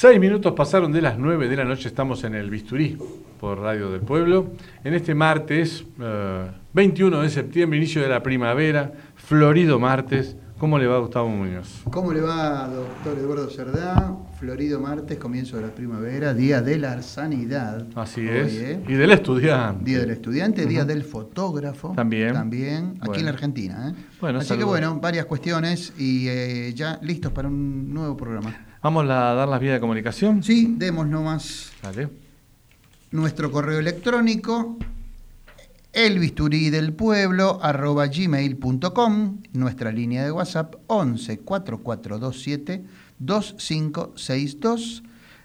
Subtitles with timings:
[0.00, 2.96] Seis minutos pasaron de las nueve de la noche, estamos en el Bisturí
[3.38, 4.46] por Radio del Pueblo.
[4.82, 5.84] En este martes,
[6.72, 10.36] 21 eh, de septiembre, inicio de la primavera, florido martes.
[10.56, 11.82] ¿Cómo le va Gustavo Muñoz?
[11.90, 14.16] ¿Cómo le va, doctor Eduardo Cerdá?
[14.38, 17.86] Florido martes, comienzo de la primavera, día de la sanidad.
[17.94, 18.54] Así es.
[18.54, 18.80] ¿eh?
[18.88, 19.84] Y del estudiante.
[19.84, 21.92] Día del estudiante, día del fotógrafo.
[21.94, 22.32] También.
[22.32, 23.90] También, aquí en la Argentina.
[23.90, 24.02] ¿eh?
[24.18, 28.69] Bueno, Así que bueno, varias cuestiones y ya listos para un nuevo programa.
[28.82, 30.42] ¿Vamos a dar las vías de comunicación?
[30.42, 31.70] Sí, demos nomás.
[31.82, 32.08] Dale.
[33.10, 34.78] Nuestro correo electrónico,
[35.92, 42.84] elbisturí del pueblo, arroba gmail.com, nuestra línea de WhatsApp 11 4427
[43.18, 45.02] 2562,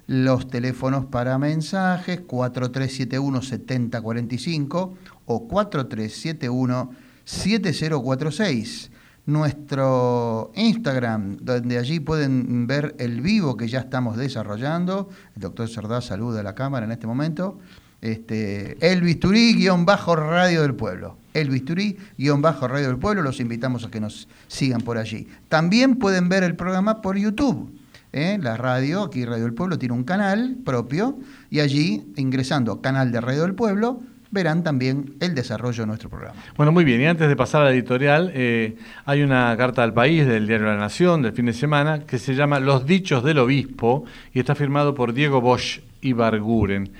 [0.07, 6.89] los teléfonos para mensajes 4371 7045 o 4371
[7.25, 8.91] 7046
[9.25, 15.09] nuestro Instagram, donde allí pueden ver el vivo que ya estamos desarrollando.
[15.35, 17.57] El doctor Cerdá saluda a la cámara en este momento.
[18.01, 21.17] Este, el bisturí-radio del pueblo.
[21.33, 23.23] El bisturí-radio del pueblo.
[23.23, 25.27] Los invitamos a que nos sigan por allí.
[25.49, 27.71] También pueden ver el programa por YouTube.
[28.15, 28.37] ¿eh?
[28.41, 31.19] La radio, aquí Radio del Pueblo, tiene un canal propio
[31.49, 36.41] y allí, ingresando Canal de Radio del Pueblo, verán también el desarrollo de nuestro programa.
[36.57, 37.01] Bueno, muy bien.
[37.01, 40.67] Y antes de pasar a la editorial, eh, hay una carta al país del diario
[40.67, 44.55] La Nación del fin de semana que se llama Los Dichos del Obispo y está
[44.55, 46.91] firmado por Diego Bosch y Barguren.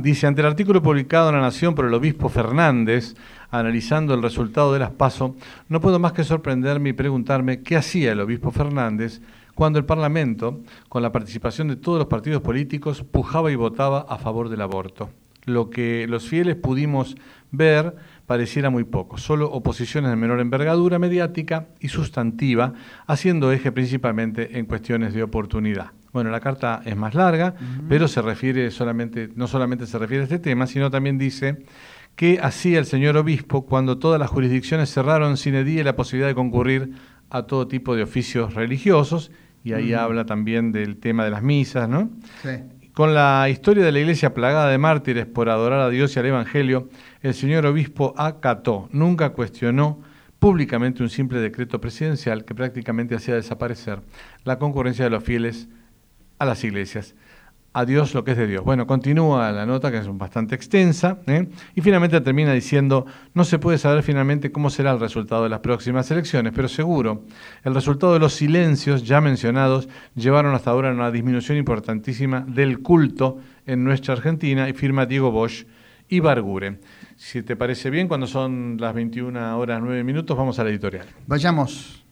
[0.00, 3.14] Dice, ante el artículo publicado en La Nación por el obispo Fernández,
[3.50, 5.34] analizando el resultado de las PASO,
[5.68, 9.20] no puedo más que sorprenderme y preguntarme qué hacía el obispo Fernández
[9.54, 14.18] cuando el Parlamento, con la participación de todos los partidos políticos, pujaba y votaba a
[14.18, 15.10] favor del aborto
[15.50, 17.16] lo que los fieles pudimos
[17.50, 17.94] ver
[18.26, 22.74] pareciera muy poco, solo oposiciones de menor envergadura mediática y sustantiva,
[23.06, 25.90] haciendo eje principalmente en cuestiones de oportunidad.
[26.12, 27.54] Bueno, la carta es más larga,
[27.88, 31.64] pero se refiere solamente, no solamente se refiere a este tema, sino también dice
[32.16, 36.34] que hacía el señor obispo cuando todas las jurisdicciones cerraron sin edie la posibilidad de
[36.34, 36.92] concurrir
[37.30, 39.30] a todo tipo de oficios religiosos,
[39.62, 42.10] y ahí habla también del tema de las misas, ¿no?
[42.42, 42.50] Sí.
[42.94, 46.26] Con la historia de la iglesia plagada de mártires por adorar a Dios y al
[46.26, 46.88] Evangelio,
[47.22, 50.00] el señor obispo acató, nunca cuestionó
[50.40, 54.00] públicamente un simple decreto presidencial que prácticamente hacía desaparecer
[54.44, 55.68] la concurrencia de los fieles
[56.38, 57.14] a las iglesias
[57.72, 58.64] a Dios lo que es de Dios.
[58.64, 61.48] Bueno, continúa la nota que es bastante extensa ¿eh?
[61.74, 65.60] y finalmente termina diciendo, no se puede saber finalmente cómo será el resultado de las
[65.60, 67.24] próximas elecciones, pero seguro,
[67.62, 72.80] el resultado de los silencios ya mencionados llevaron hasta ahora a una disminución importantísima del
[72.80, 75.64] culto en nuestra Argentina y firma Diego Bosch
[76.08, 76.80] y Bargure.
[77.16, 81.06] Si te parece bien, cuando son las 21 horas 9 minutos, vamos a la editorial.
[81.26, 82.04] Vayamos.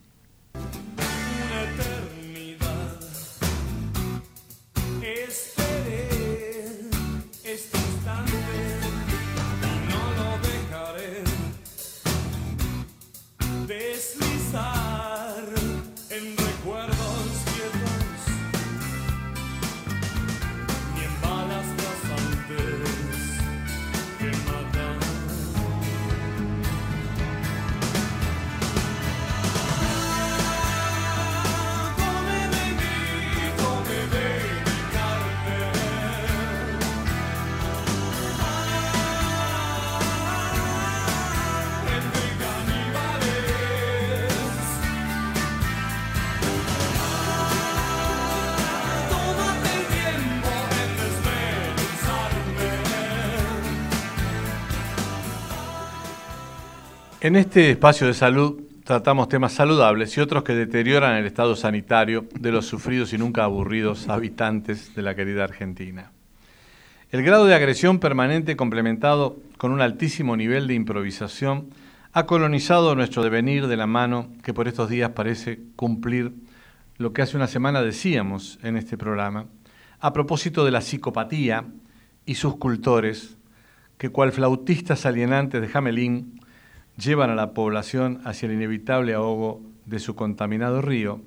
[57.21, 62.27] En este espacio de salud tratamos temas saludables y otros que deterioran el estado sanitario
[62.39, 66.13] de los sufridos y nunca aburridos habitantes de la querida Argentina.
[67.11, 71.71] El grado de agresión permanente complementado con un altísimo nivel de improvisación
[72.13, 76.35] ha colonizado nuestro devenir de la mano que por estos días parece cumplir
[76.99, 79.47] lo que hace una semana decíamos en este programa,
[79.99, 81.65] a propósito de la psicopatía
[82.27, 83.39] y sus cultores,
[83.97, 86.39] que cual flautistas alienantes de Jamelín
[86.99, 91.23] llevan a la población hacia el inevitable ahogo de su contaminado río,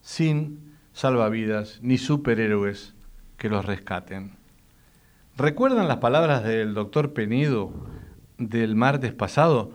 [0.00, 2.94] sin salvavidas ni superhéroes
[3.36, 4.32] que los rescaten.
[5.36, 7.72] ¿Recuerdan las palabras del doctor Penido
[8.38, 9.72] del martes pasado?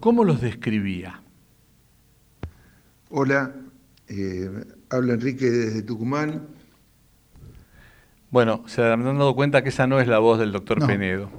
[0.00, 1.20] ¿Cómo los describía?
[3.10, 3.54] Hola,
[4.08, 6.46] eh, habla Enrique desde Tucumán.
[8.30, 11.30] Bueno, se han dado cuenta que esa no es la voz del doctor Penedo.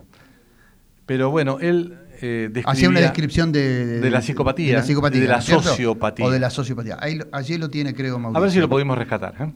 [1.06, 5.28] Pero bueno, él eh, hacía una descripción de, de, la psicopatía, de la, psicopatía, de
[5.28, 6.25] la sociopatía.
[6.25, 6.98] O de la sociopatía.
[7.31, 8.38] allí lo tiene, creo, Mauricio.
[8.38, 9.36] A ver si lo podemos rescatar.
[9.40, 9.52] ¿eh?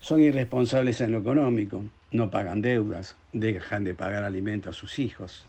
[0.00, 5.44] Son irresponsables en lo económico, no pagan deudas, dejan de pagar alimentos a sus hijos.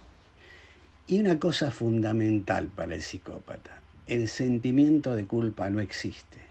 [1.08, 6.46] Y una cosa fundamental para el psicópata, el sentimiento de culpa no existe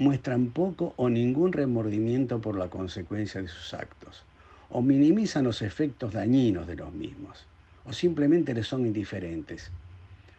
[0.00, 4.22] muestran poco o ningún remordimiento por la consecuencia de sus actos,
[4.70, 7.44] o minimizan los efectos dañinos de los mismos,
[7.84, 9.70] o simplemente les son indiferentes.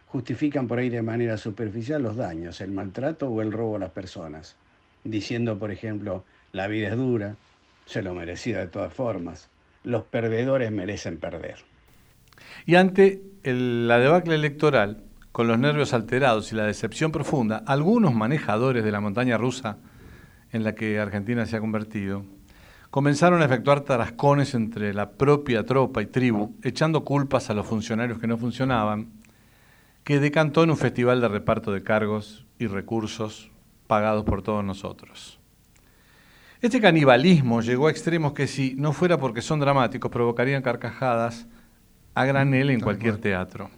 [0.06, 3.90] Justifican por ahí de manera superficial los daños, el maltrato o el robo a las
[3.90, 4.56] personas,
[5.04, 7.36] diciendo, por ejemplo, la vida es dura,
[7.86, 9.48] se lo merecía de todas formas,
[9.84, 11.56] los perdedores merecen perder.
[12.66, 15.02] Y ante la debacle electoral,
[15.32, 19.78] con los nervios alterados y la decepción profunda, algunos manejadores de la montaña rusa
[20.52, 22.24] en la que Argentina se ha convertido,
[22.92, 28.18] comenzaron a efectuar tarascones entre la propia tropa y tribu, echando culpas a los funcionarios
[28.18, 29.08] que no funcionaban,
[30.04, 33.50] que decantó en un festival de reparto de cargos y recursos
[33.86, 35.40] pagados por todos nosotros.
[36.60, 41.46] Este canibalismo llegó a extremos que si no fuera porque son dramáticos provocarían carcajadas
[42.14, 43.70] a granel en cualquier teatro.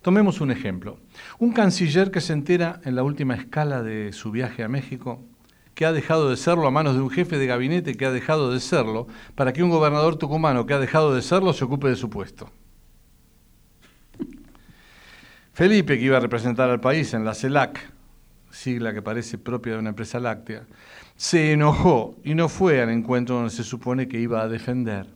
[0.00, 0.98] Tomemos un ejemplo.
[1.38, 5.27] Un canciller que se entera en la última escala de su viaje a México
[5.78, 8.50] que ha dejado de serlo a manos de un jefe de gabinete que ha dejado
[8.50, 11.94] de serlo, para que un gobernador tucumano que ha dejado de serlo se ocupe de
[11.94, 12.50] su puesto.
[15.52, 17.92] Felipe, que iba a representar al país en la CELAC,
[18.50, 20.66] sigla que parece propia de una empresa láctea,
[21.14, 25.06] se enojó y no fue al encuentro donde se supone que iba a defender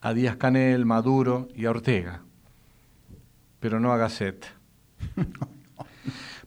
[0.00, 2.22] a Díaz Canel, Maduro y a Ortega
[3.62, 4.44] pero no a Gasset.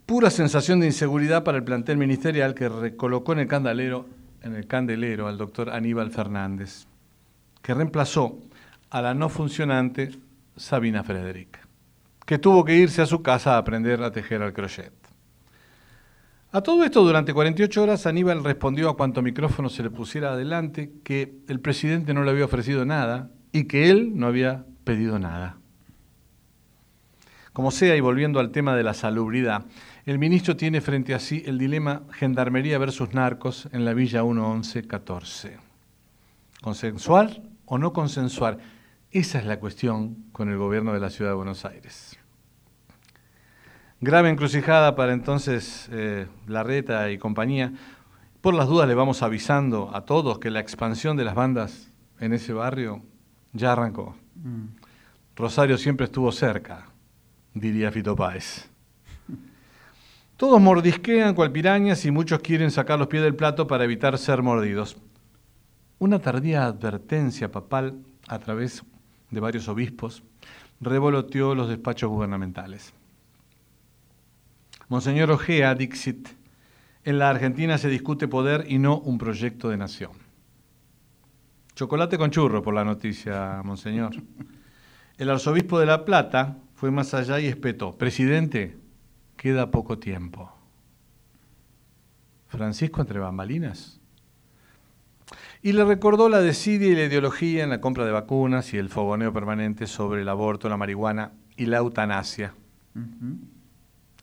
[0.06, 4.06] Pura sensación de inseguridad para el plantel ministerial que recolocó en el candelero,
[4.44, 6.86] en el candelero al doctor Aníbal Fernández,
[7.64, 8.38] que reemplazó
[8.92, 10.12] a la no funcionante
[10.56, 11.60] Sabina Frederick,
[12.24, 14.94] que tuvo que irse a su casa a aprender a tejer al crochet.
[16.52, 20.92] A todo esto, durante 48 horas, Aníbal respondió a cuanto micrófono se le pusiera adelante
[21.04, 25.58] que el presidente no le había ofrecido nada y que él no había pedido nada.
[27.56, 29.64] Como sea, y volviendo al tema de la salubridad,
[30.06, 35.58] el ministro tiene frente a sí el dilema Gendarmería versus narcos en la Villa 11114.
[36.62, 38.60] ¿Consensuar o no consensuar?
[39.10, 42.20] Esa es la cuestión con el gobierno de la Ciudad de Buenos Aires.
[44.00, 47.74] Grave encrucijada para entonces eh, Larreta y compañía.
[48.42, 52.34] Por las dudas le vamos avisando a todos que la expansión de las bandas en
[52.34, 53.02] ese barrio
[53.54, 54.16] ya arrancó.
[54.36, 54.66] Mm.
[55.36, 56.86] Rosario siempre estuvo cerca,
[57.56, 58.75] diría Fito Páez.
[60.38, 64.42] Todos mordisquean cual pirañas y muchos quieren sacar los pies del plato para evitar ser
[64.42, 64.98] mordidos.
[65.98, 68.84] Una tardía advertencia papal a través
[69.32, 70.24] de varios obispos
[70.82, 72.94] revoloteó los despachos gubernamentales.
[74.90, 76.28] Monseñor Ojea, Dixit,
[77.06, 80.12] en la Argentina se discute poder y no un proyecto de nación.
[81.76, 84.16] Chocolate con churro por la noticia, Monseñor.
[85.18, 88.78] El arzobispo de La Plata, fue más allá y espetó, presidente,
[89.46, 90.52] queda poco tiempo.
[92.48, 94.00] Francisco entre bambalinas.
[95.62, 98.90] Y le recordó la desidia y la ideología en la compra de vacunas y el
[98.90, 102.56] fogoneo permanente sobre el aborto, la marihuana y la eutanasia.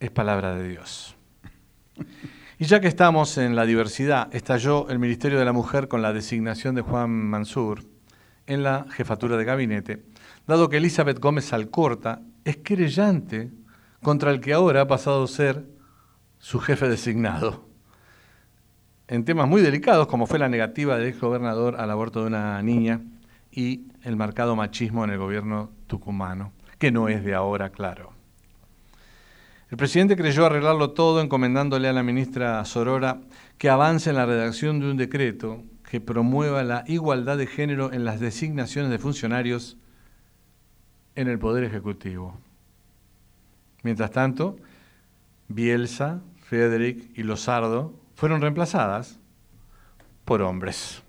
[0.00, 1.14] Es palabra de Dios.
[2.58, 6.12] Y ya que estamos en la diversidad, estalló el Ministerio de la Mujer con la
[6.12, 7.84] designación de Juan Mansur
[8.48, 10.02] en la jefatura de gabinete,
[10.48, 13.61] dado que Elizabeth Gómez Alcorta es querellante
[14.02, 15.64] contra el que ahora ha pasado a ser
[16.38, 17.64] su jefe designado.
[19.06, 23.00] En temas muy delicados, como fue la negativa del exgobernador al aborto de una niña
[23.50, 28.12] y el marcado machismo en el gobierno tucumano, que no es de ahora, claro.
[29.70, 33.20] El presidente creyó arreglarlo todo encomendándole a la ministra Sorora
[33.56, 38.04] que avance en la redacción de un decreto que promueva la igualdad de género en
[38.04, 39.76] las designaciones de funcionarios
[41.14, 42.38] en el Poder Ejecutivo.
[43.82, 44.56] Mientras tanto,
[45.48, 49.18] Bielsa, Frederick y Lozardo fueron reemplazadas
[50.24, 51.02] por hombres.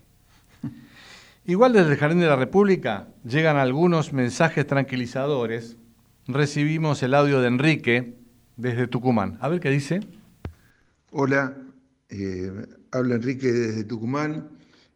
[1.44, 5.76] Igual desde el Jardín de la República llegan algunos mensajes tranquilizadores.
[6.26, 8.16] Recibimos el audio de Enrique
[8.56, 9.38] desde Tucumán.
[9.40, 10.00] A ver qué dice.
[11.10, 11.56] Hola,
[12.08, 12.50] eh,
[12.90, 14.48] habla Enrique desde Tucumán.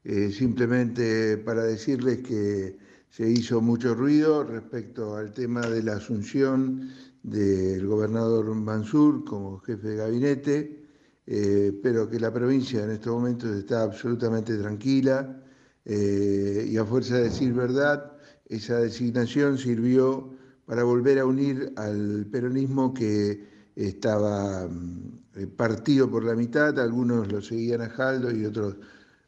[0.04, 2.78] Eh, simplemente para decirles que
[3.10, 6.90] se hizo mucho ruido respecto al tema de la asunción
[7.30, 10.84] del gobernador Mansur como jefe de gabinete,
[11.26, 15.42] eh, pero que la provincia en estos momentos está absolutamente tranquila
[15.84, 18.12] eh, y a fuerza de decir verdad,
[18.46, 20.30] esa designación sirvió
[20.64, 27.40] para volver a unir al peronismo que estaba mm, partido por la mitad, algunos lo
[27.40, 28.76] seguían a Jaldo y otros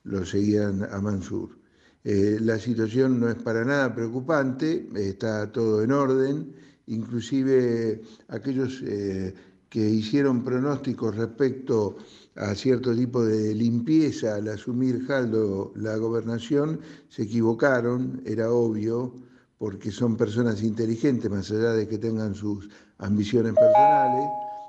[0.05, 1.61] lo seguían a Mansur.
[2.03, 6.55] Eh, la situación no es para nada preocupante, está todo en orden,
[6.91, 9.35] inclusive aquellos eh,
[9.69, 11.97] que hicieron pronósticos respecto
[12.37, 19.15] a cierto tipo de limpieza al asumir Jaldo la gobernación, se equivocaron, era obvio,
[19.59, 22.69] porque son personas inteligentes, más allá de que tengan sus
[22.99, 24.29] ambiciones personales,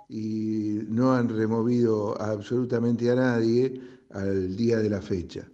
[0.10, 5.48] y no han removido absolutamente a nadie al día de la fecha.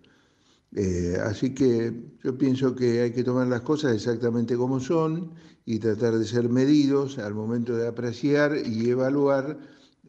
[0.76, 1.94] Eh, así que
[2.24, 5.32] yo pienso que hay que tomar las cosas exactamente como son
[5.68, 9.58] y tratar de ser medidos al momento de apreciar y evaluar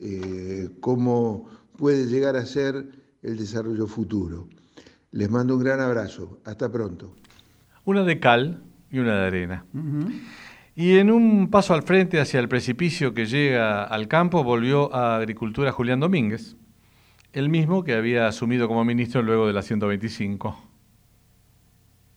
[0.01, 2.89] eh, cómo puede llegar a ser
[3.23, 4.49] el desarrollo futuro.
[5.11, 6.39] Les mando un gran abrazo.
[6.45, 7.13] Hasta pronto.
[7.85, 9.65] Una de cal y una de arena.
[10.77, 15.17] Y en un paso al frente hacia el precipicio que llega al campo volvió a
[15.17, 16.55] Agricultura Julián Domínguez
[17.33, 20.68] el mismo que había asumido como ministro luego de la 125,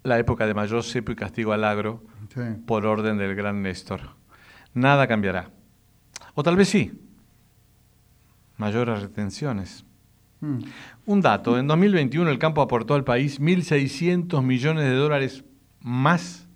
[0.04, 2.04] la época de mayor cepo y castigo al agro,
[2.66, 4.16] por orden del gran Néstor.
[4.74, 5.52] Nada cambiará.
[6.34, 6.92] O tal vez sí,
[8.58, 9.86] mayores retenciones.
[10.40, 10.60] Hmm.
[11.06, 15.44] Un dato, en 2021 el campo aportó al país 1.600 millones de dólares
[15.82, 16.48] más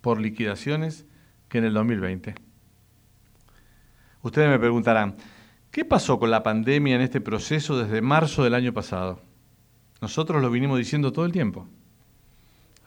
[0.00, 1.06] por liquidaciones
[1.48, 2.34] que en el 2020.
[4.22, 5.16] Ustedes me preguntarán,
[5.72, 9.22] ¿Qué pasó con la pandemia en este proceso desde marzo del año pasado?
[10.02, 11.66] Nosotros lo vinimos diciendo todo el tiempo.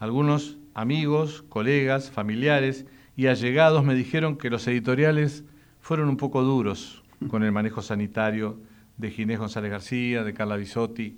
[0.06, 2.86] Algunos amigos, colegas, familiares
[3.16, 5.46] y allegados me dijeron que los editoriales
[5.82, 8.60] fueron un poco duros con el manejo sanitario
[8.98, 11.18] de Ginés González García, de Carla Bisotti,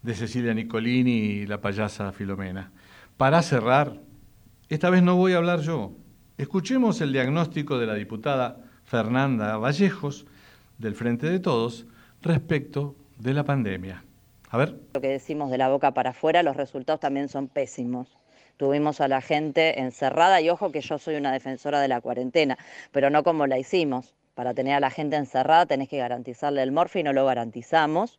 [0.00, 2.72] de Cecilia Nicolini y la payasa Filomena.
[3.18, 4.00] Para cerrar,
[4.70, 5.92] esta vez no voy a hablar yo.
[6.38, 10.24] Escuchemos el diagnóstico de la diputada Fernanda Vallejos,
[10.78, 11.84] del Frente de Todos
[12.22, 14.05] respecto de la pandemia.
[14.94, 18.16] Lo que decimos de la boca para afuera, los resultados también son pésimos.
[18.56, 22.56] Tuvimos a la gente encerrada y ojo que yo soy una defensora de la cuarentena,
[22.90, 24.14] pero no como la hicimos.
[24.34, 28.18] Para tener a la gente encerrada tenés que garantizarle el morfi no lo garantizamos.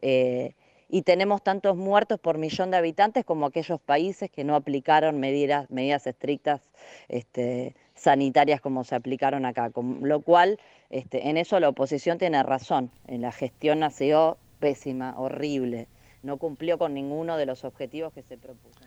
[0.00, 0.54] Eh,
[0.88, 5.66] y tenemos tantos muertos por millón de habitantes como aquellos países que no aplicaron medidas,
[6.06, 6.60] estrictas
[7.08, 12.42] este, sanitarias como se aplicaron acá, con lo cual este, en eso la oposición tiene
[12.42, 15.86] razón, en la gestión nació pésima, horrible,
[16.24, 18.80] no cumplió con ninguno de los objetivos que se propuso.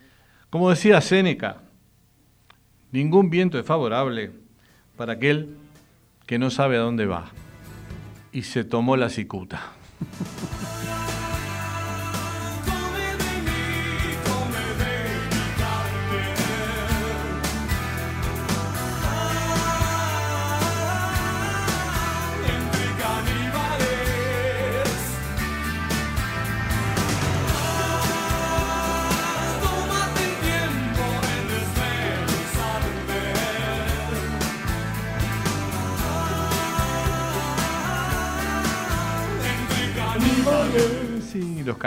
[0.50, 1.62] Como decía Séneca,
[2.92, 4.32] ningún viento es favorable
[4.98, 5.56] para aquel
[6.26, 7.32] que no sabe a dónde va.
[8.34, 9.72] Y se tomó la cicuta.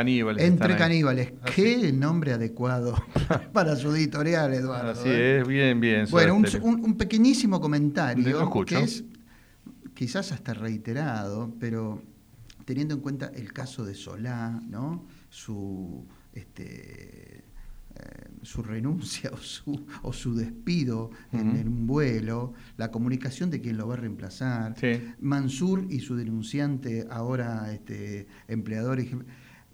[0.03, 0.45] caníbales.
[0.45, 1.33] Entre caníbales.
[1.55, 2.95] Qué nombre adecuado
[3.53, 4.91] para su editorial, Eduardo.
[4.91, 5.41] Así ¿eh?
[5.41, 6.07] es, bien, bien.
[6.11, 9.05] Bueno, un, pequeñísimo comentario que es
[9.95, 12.03] quizás hasta reiterado, pero
[12.65, 15.07] teniendo en cuenta el caso de Solá, ¿no?
[15.29, 17.45] Su este,
[17.95, 23.77] eh, su renuncia o su, o su despido en, un vuelo, la comunicación de quien
[23.77, 24.75] lo va a reemplazar,
[25.21, 29.01] Mansur y su denunciante, ahora este, empleador.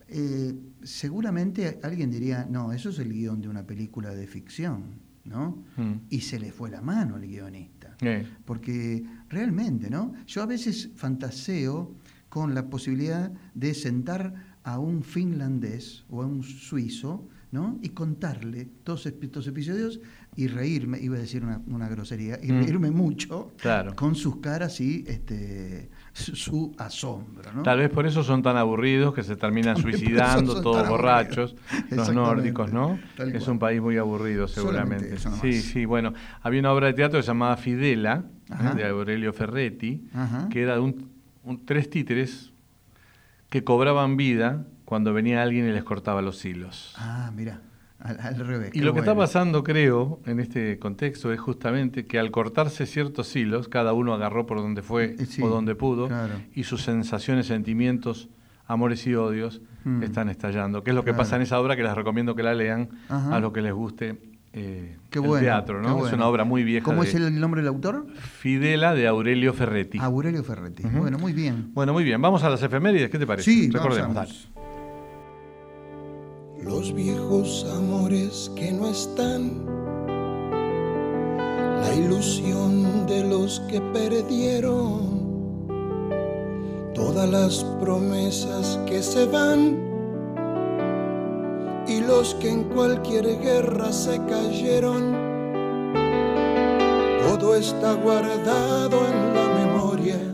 [0.09, 5.65] Eh, seguramente alguien diría, no, eso es el guion de una película de ficción, ¿no?
[5.77, 5.93] Mm.
[6.09, 7.97] Y se le fue la mano al guionista.
[8.45, 10.13] Porque realmente, ¿no?
[10.27, 11.95] Yo a veces fantaseo
[12.29, 17.79] con la posibilidad de sentar a un finlandés o a un suizo, ¿no?
[17.83, 20.01] Y contarle todos estos episodios
[20.37, 22.61] y reírme, iba a decir una, grosería, y mm.
[22.61, 23.53] reírme mucho
[23.97, 27.53] con sus caras y este, su, asombro.
[27.53, 27.63] ¿no?
[27.63, 31.55] Tal vez por eso son tan aburridos que se terminan suicidando todos borrachos,
[31.91, 32.99] los nórdicos, ¿no?
[33.19, 35.17] es un país muy aburrido seguramente.
[35.41, 38.77] Sí, sí, bueno, había una obra de teatro llamada Fidela, ¿eh?
[38.77, 40.09] de Aurelio Ferretti,
[40.51, 41.11] que era de un,
[41.65, 42.53] tres títeres
[43.49, 46.95] que cobraban vida cuando venía alguien y les cortaba los hilos.
[46.97, 47.61] Ah, mira.
[48.01, 48.71] Al, revés.
[48.75, 53.35] Y lo que está pasando, creo, en este contexto es justamente que al cortarse ciertos
[53.35, 56.09] hilos, cada uno agarró por donde fue eh, o donde pudo,
[56.55, 58.29] y sus sensaciones, sentimientos,
[58.67, 60.05] amores y odios hmm.
[60.05, 60.85] están estallando.
[60.85, 63.41] Que es lo que pasa en esa obra que les recomiendo que la lean a
[63.41, 64.17] los que les guste
[64.53, 66.07] eh, el teatro, ¿no?
[66.07, 66.85] Es una obra muy vieja.
[66.85, 68.07] ¿Cómo es el nombre del autor?
[68.15, 69.99] Fidela de Aurelio Ferretti.
[70.01, 70.85] Aurelio Ferretti.
[70.85, 71.73] Bueno, muy bien.
[71.75, 72.21] Bueno, muy bien.
[72.23, 73.51] Vamos a las efemérides, ¿qué te parece?
[73.51, 74.49] Sí, recordemos
[76.69, 79.65] los viejos amores que no están,
[81.81, 85.67] la ilusión de los que perdieron,
[86.95, 89.79] todas las promesas que se van
[91.89, 95.17] y los que en cualquier guerra se cayeron.
[97.23, 99.58] Todo está guardado en la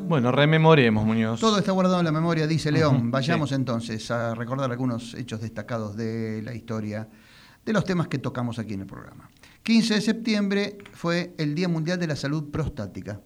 [0.07, 1.41] bueno, rememoremos, Muñoz.
[1.41, 3.11] Todo está guardado en la memoria, dice León.
[3.11, 7.09] Vayamos entonces a recordar algunos hechos destacados de la historia
[7.65, 9.31] de los temas que tocamos aquí en el programa.
[9.63, 13.21] 15 de septiembre fue el Día Mundial de la Salud Prostática.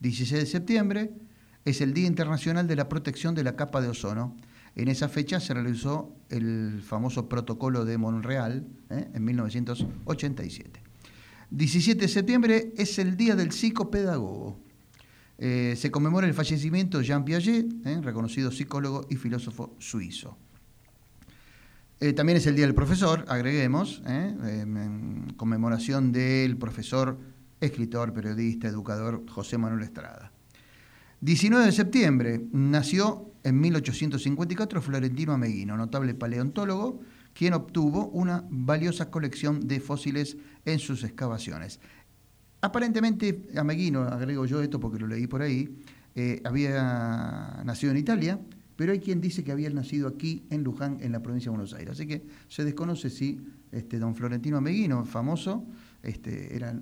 [0.00, 1.10] 16 de septiembre
[1.64, 4.36] es el Día Internacional de la Protección de la Capa de Ozono.
[4.76, 9.08] En esa fecha se realizó el famoso protocolo de Monreal ¿eh?
[9.12, 10.82] en 1987.
[11.50, 14.67] 17 de septiembre es el Día del Psicopedagogo.
[15.38, 20.36] Eh, se conmemora el fallecimiento de Jean Piaget, eh, reconocido psicólogo y filósofo suizo.
[22.00, 27.18] Eh, también es el Día del Profesor, agreguemos, en conmemoración del profesor,
[27.60, 30.32] escritor, periodista, educador José Manuel Estrada.
[31.20, 37.00] 19 de septiembre nació en 1854 Florentino Ameguino, notable paleontólogo,
[37.34, 41.80] quien obtuvo una valiosa colección de fósiles en sus excavaciones.
[42.60, 45.78] Aparentemente, Ameguino, agrego yo esto porque lo leí por ahí,
[46.16, 48.40] eh, había nacido en Italia,
[48.74, 51.74] pero hay quien dice que había nacido aquí en Luján, en la provincia de Buenos
[51.74, 51.92] Aires.
[51.92, 53.40] Así que se desconoce si
[53.70, 55.66] este, don Florentino Ameguino, famoso,
[56.02, 56.74] este, era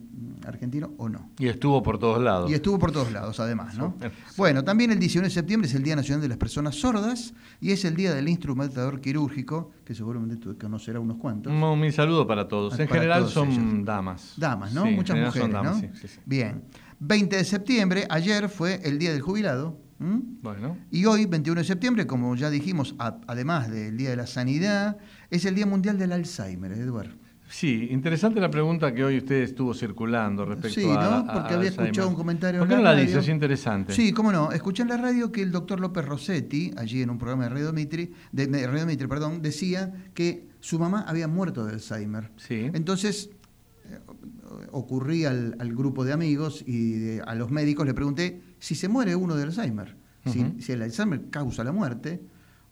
[0.44, 1.30] argentino o no.
[1.38, 2.50] Y estuvo por todos lados.
[2.50, 3.96] Y estuvo por todos lados, además, ¿no?
[4.36, 7.72] Bueno, también el 19 de septiembre es el Día Nacional de las Personas Sordas y
[7.72, 11.52] es el Día del Instrumentador Quirúrgico, que seguramente tú conocerás unos cuantos.
[11.52, 12.78] Un, mi saludo para todos.
[12.78, 14.34] En general son damas.
[14.36, 14.84] Damas, ¿no?
[14.86, 15.80] Muchas mujeres, ¿no?
[16.24, 16.62] Bien.
[16.98, 19.78] 20 de septiembre, ayer fue el Día del Jubilado.
[19.98, 20.76] Bueno.
[20.90, 24.98] Y hoy, 21 de septiembre, como ya dijimos, además del Día de la Sanidad,
[25.30, 27.14] es el Día Mundial del Alzheimer, Eduardo.
[27.48, 31.26] Sí, interesante la pregunta que hoy usted estuvo circulando respecto sí, ¿no?
[31.32, 32.60] Porque había escuchado un comentario.
[32.60, 33.20] ¿Por qué no la, dice?
[33.20, 33.92] Es interesante.
[33.92, 34.50] Sí, cómo no.
[34.50, 37.72] Escuché en la radio que el doctor López Rossetti, allí en un programa de Radio
[37.72, 42.32] Mitri, de, Radio Mitri, perdón, decía que su mamá había muerto de Alzheimer.
[42.36, 42.68] Sí.
[42.74, 43.30] Entonces
[43.84, 44.00] eh,
[44.72, 49.36] ocurrí al, grupo de amigos y a los médicos le pregunté si se muere uno
[49.36, 52.20] de Alzheimer, si, el Alzheimer causa la muerte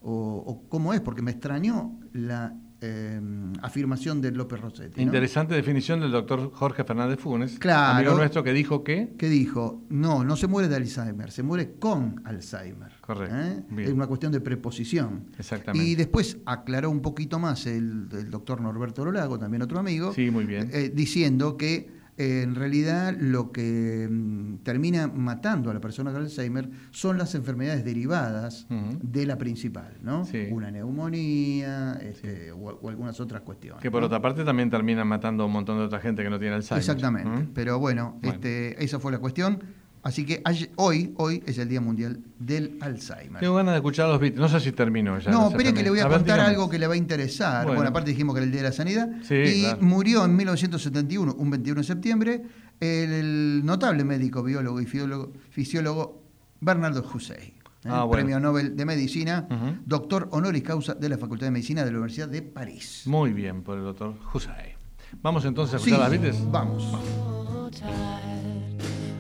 [0.01, 2.53] o, o cómo es, porque me extrañó la
[2.85, 5.01] Em, afirmación de López Rossetti.
[5.01, 9.15] Interesante definición del doctor Jorge Fernández Funes, claro, amigo nuestro que dijo que...
[9.17, 12.93] Que dijo, no, no se muere de Alzheimer, se muere con Alzheimer.
[13.01, 13.35] Correcto.
[13.37, 13.85] ¿eh?
[13.85, 15.31] Es una cuestión de preposición.
[15.39, 15.87] Exactamente.
[15.87, 20.45] Y después aclaró un poquito más el, doctor Norberto Lolago, también otro amigo, sí, muy
[20.45, 20.69] bien.
[20.73, 26.71] Eh, diciendo que en realidad lo que mm, termina matando a la persona con Alzheimer
[26.91, 30.27] son las enfermedades derivadas de la principal, ¿no?
[30.51, 33.83] Una neumonía este, o, algunas otras cuestiones.
[33.83, 36.39] Que por otra parte también terminan matando a un montón de otra gente que no
[36.39, 36.81] tiene Alzheimer.
[36.81, 39.63] Exactamente, pero bueno, Este, esa fue la cuestión.
[40.05, 40.43] Así que
[40.77, 43.41] hoy, hoy es el Día Mundial del Alzheimer.
[43.41, 44.39] Tengo ganas de escuchar los Beatles.
[44.39, 45.31] No sé si terminó ya.
[45.31, 47.67] No, espere que le voy a, contar algo que le va a interesar.
[47.67, 47.89] Bueno.
[47.89, 49.09] aparte dijimos que era el Día de la Sanidad.
[49.23, 52.43] Sí, y murió en 1971, un 21 de septiembre,
[52.81, 56.23] el, notable médico, biólogo y fisiólogo,
[56.61, 57.41] Bernardo Hussein.
[57.41, 57.55] ¿eh?
[57.87, 59.49] Ah, Premio Nobel de Medicina,
[59.87, 63.05] doctor honoris causa de la Facultad de Medicina de la Universidad de París.
[63.07, 64.75] Muy bien por el doctor Hussein.
[65.23, 66.51] Vamos entonces a escuchar las Beatles.
[66.51, 66.93] Vamos.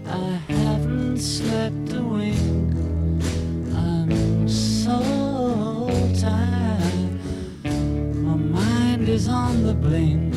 [0.06, 0.63] I haven't
[1.16, 2.74] slept a wink.
[3.74, 7.20] I'm so tired.
[8.22, 10.35] My mind is on the blink.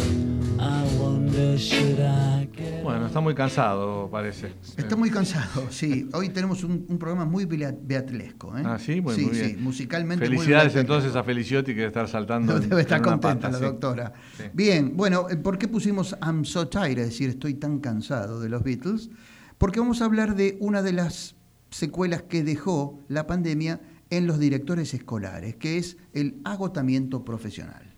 [0.59, 4.51] I wonder should I get está muy cansado, parece.
[4.75, 6.09] Está muy cansado, sí.
[6.13, 8.57] Hoy tenemos un, un programa muy bea- beatlesco.
[8.57, 8.63] ¿eh?
[8.65, 9.49] Ah, sí, muy, sí, muy bien.
[9.51, 10.93] sí, musicalmente muy Felicidades beatlesco.
[10.93, 12.57] entonces a Feliciotti que debe estar saltando.
[12.57, 13.63] en- Debe estar en una contenta pata, la sí.
[13.63, 14.13] doctora.
[14.37, 14.43] Sí.
[14.53, 16.99] Bien, bueno, eh, ¿por qué pusimos I'm so tired?
[16.99, 19.09] Es decir, estoy tan cansado de los Beatles.
[19.57, 21.35] Porque vamos a hablar de una de las
[21.69, 27.93] secuelas que dejó la pandemia en los directores escolares, que es el agotamiento profesional.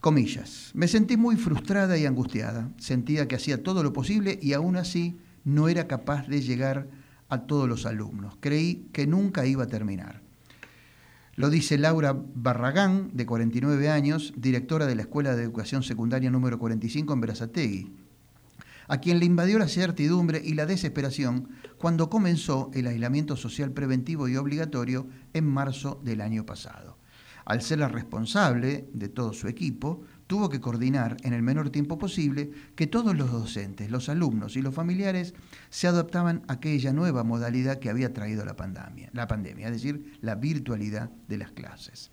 [0.00, 2.70] Comillas, me sentí muy frustrada y angustiada.
[2.78, 6.88] Sentía que hacía todo lo posible y aún así no era capaz de llegar
[7.28, 8.36] a todos los alumnos.
[8.40, 10.22] Creí que nunca iba a terminar.
[11.34, 16.58] Lo dice Laura Barragán, de 49 años, directora de la Escuela de Educación Secundaria número
[16.58, 17.92] 45 en Berazategui,
[18.88, 24.28] a quien le invadió la certidumbre y la desesperación cuando comenzó el aislamiento social preventivo
[24.28, 26.98] y obligatorio en marzo del año pasado.
[27.44, 31.96] Al ser la responsable de todo su equipo, tuvo que coordinar en el menor tiempo
[31.96, 35.32] posible que todos los docentes, los alumnos y los familiares
[35.70, 40.18] se adaptaban a aquella nueva modalidad que había traído la pandemia, la pandemia, es decir,
[40.20, 42.10] la virtualidad de las clases.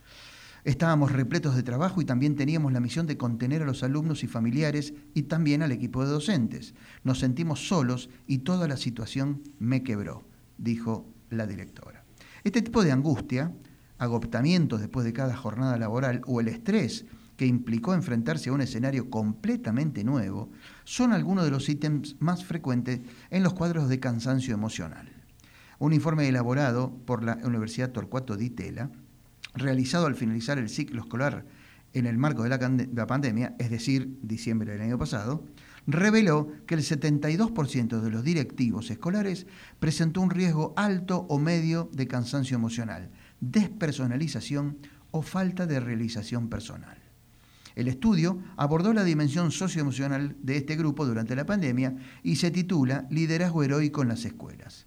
[0.65, 4.27] Estábamos repletos de trabajo y también teníamos la misión de contener a los alumnos y
[4.27, 6.73] familiares y también al equipo de docentes.
[7.03, 12.03] Nos sentimos solos y toda la situación me quebró, dijo la directora.
[12.43, 13.53] Este tipo de angustia,
[13.99, 17.05] agotamiento después de cada jornada laboral o el estrés
[17.37, 20.49] que implicó enfrentarse a un escenario completamente nuevo,
[20.83, 25.11] son algunos de los ítems más frecuentes en los cuadros de cansancio emocional.
[25.77, 28.89] Un informe elaborado por la Universidad Torcuato Di Tella
[29.55, 31.45] realizado al finalizar el ciclo escolar
[31.93, 35.45] en el marco de la, pandemia, es decir, diciembre del año pasado,
[35.87, 39.47] reveló que el 72% de los directivos escolares
[39.79, 44.77] presentó un riesgo alto o medio de cansancio emocional, despersonalización
[45.11, 46.97] o falta de realización personal.
[47.75, 53.05] El estudio abordó la dimensión socioemocional de este grupo durante la pandemia y se titula
[53.09, 54.85] Liderazgo heroico en las escuelas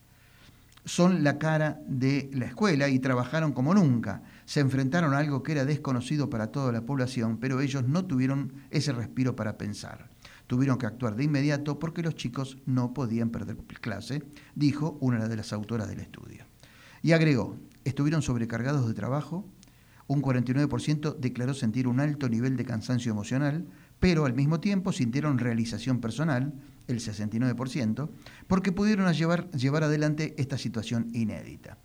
[0.88, 4.22] son la cara de la escuela y trabajaron como nunca.
[4.49, 8.55] Se enfrentaron a algo que era desconocido para toda la población, pero ellos no tuvieron
[8.71, 10.09] ese respiro para pensar.
[10.47, 14.23] Tuvieron que actuar de inmediato porque los chicos no podían perder clase,
[14.55, 16.47] dijo una de las autoras del estudio.
[17.03, 19.47] Y agregó, estuvieron sobrecargados de trabajo,
[20.07, 23.67] un 49% declaró sentir un alto nivel de cansancio emocional,
[24.01, 26.55] pero al mismo tiempo sintieron realización personal,
[26.87, 28.09] el 69%,
[28.47, 31.77] porque pudieron llevar, llevar adelante esta situación inédita.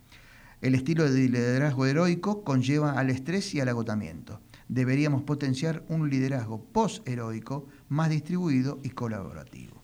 [0.64, 4.40] El estilo de liderazgo heroico conlleva al estrés y al agotamiento.
[4.66, 9.82] Deberíamos potenciar un liderazgo post-heroico más distribuido y colaborativo.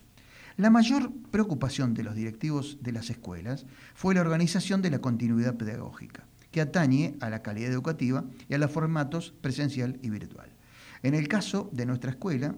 [0.57, 5.55] La mayor preocupación de los directivos de las escuelas fue la organización de la continuidad
[5.55, 10.49] pedagógica, que atañe a la calidad educativa y a los formatos presencial y virtual.
[11.03, 12.55] En el caso de nuestra escuela,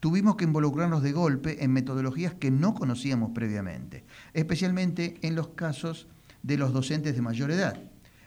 [0.00, 6.08] tuvimos que involucrarnos de golpe en metodologías que no conocíamos previamente, especialmente en los casos
[6.42, 7.80] de los docentes de mayor edad.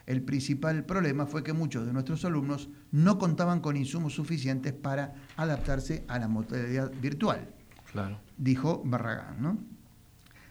[0.06, 5.14] El principal problema fue que muchos de nuestros alumnos no contaban con insumos suficientes para
[5.36, 7.50] adaptarse a la modalidad virtual,
[7.92, 8.20] Claro.
[8.38, 9.42] dijo Barragán.
[9.42, 9.58] ¿no?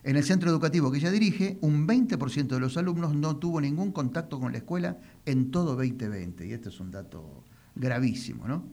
[0.03, 3.93] En el centro educativo que ella dirige, un 20% de los alumnos no tuvo ningún
[3.93, 7.45] contacto con la escuela en todo 2020, y este es un dato
[7.77, 8.49] gravísimo.
[8.49, 8.65] ¿no?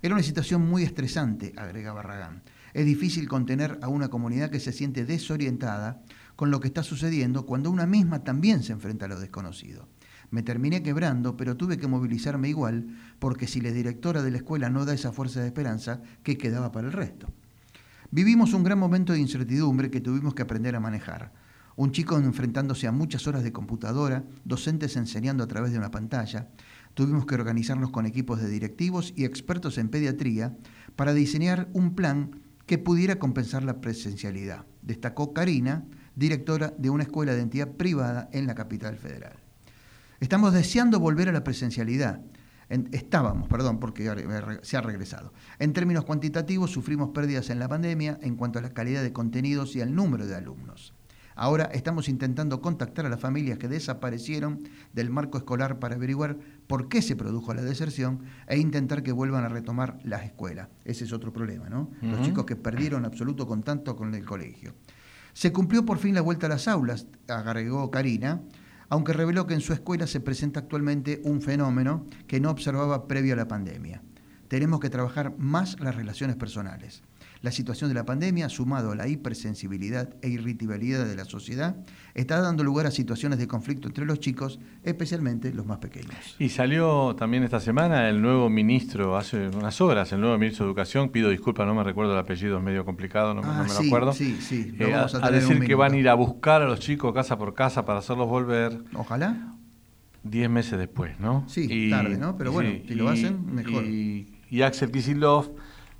[0.00, 2.42] Era una situación muy estresante, agrega Barragán.
[2.74, 6.00] Es difícil contener a una comunidad que se siente desorientada
[6.38, 9.88] con lo que está sucediendo cuando una misma también se enfrenta a lo desconocido.
[10.30, 14.70] Me terminé quebrando, pero tuve que movilizarme igual, porque si la directora de la escuela
[14.70, 17.26] no da esa fuerza de esperanza, ¿qué quedaba para el resto?
[18.12, 21.32] Vivimos un gran momento de incertidumbre que tuvimos que aprender a manejar.
[21.74, 26.50] Un chico enfrentándose a muchas horas de computadora, docentes enseñando a través de una pantalla.
[26.94, 30.56] Tuvimos que organizarnos con equipos de directivos y expertos en pediatría
[30.94, 32.30] para diseñar un plan
[32.66, 35.84] que pudiera compensar la presencialidad, destacó Karina,
[36.18, 39.34] directora de una escuela de entidad privada en la capital federal.
[40.20, 42.20] Estamos deseando volver a la presencialidad.
[42.68, 44.10] En- estábamos, perdón, porque
[44.62, 45.32] se ha regresado.
[45.60, 49.76] En términos cuantitativos, sufrimos pérdidas en la pandemia en cuanto a la calidad de contenidos
[49.76, 50.92] y al número de alumnos.
[51.36, 54.58] Ahora estamos intentando contactar a las familias que desaparecieron
[54.92, 59.44] del marco escolar para averiguar por qué se produjo la deserción e intentar que vuelvan
[59.44, 60.66] a retomar las escuelas.
[60.84, 61.90] Ese es otro problema, ¿no?
[62.02, 64.74] Los chicos que perdieron absoluto contacto con el colegio.
[65.32, 68.40] Se cumplió por fin la vuelta a las aulas, agregó Karina,
[68.88, 73.34] aunque reveló que en su escuela se presenta actualmente un fenómeno que no observaba previo
[73.34, 74.02] a la pandemia.
[74.48, 77.02] Tenemos que trabajar más las relaciones personales.
[77.40, 81.76] La situación de la pandemia, sumado a la hipersensibilidad e irritabilidad de la sociedad,
[82.14, 86.34] está dando lugar a situaciones de conflicto entre los chicos, especialmente los más pequeños.
[86.40, 90.70] Y salió también esta semana el nuevo ministro, hace unas horas, el nuevo ministro de
[90.70, 93.62] Educación, pido disculpas, no me recuerdo el apellido, es medio complicado, no, me- no Ah,
[93.62, 94.12] me sí, lo acuerdo.
[94.12, 96.80] sí, sí, lo Eh, vamos a decir que van a ir a buscar a los
[96.80, 99.54] chicos casa por casa para hacerlos volver Ojalá.
[100.24, 101.44] diez meses después, ¿no?
[101.48, 102.36] Sí, tarde, ¿no?
[102.36, 103.84] Pero bueno, si lo hacen, mejor.
[103.84, 105.48] Y, y Axel Kicillof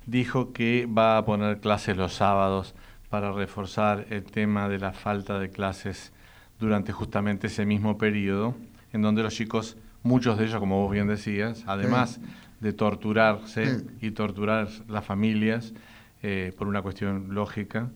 [0.09, 2.75] dijo que va a poner clases los sábados
[3.09, 6.11] para reforzar el tema de la falta de clases
[6.59, 8.55] durante justamente ese mismo periodo,
[8.93, 12.19] en donde los chicos, muchos de ellos, como vos bien decías, además
[12.59, 15.73] de torturarse y torturar las familias
[16.21, 17.89] eh, por una cuestión lógica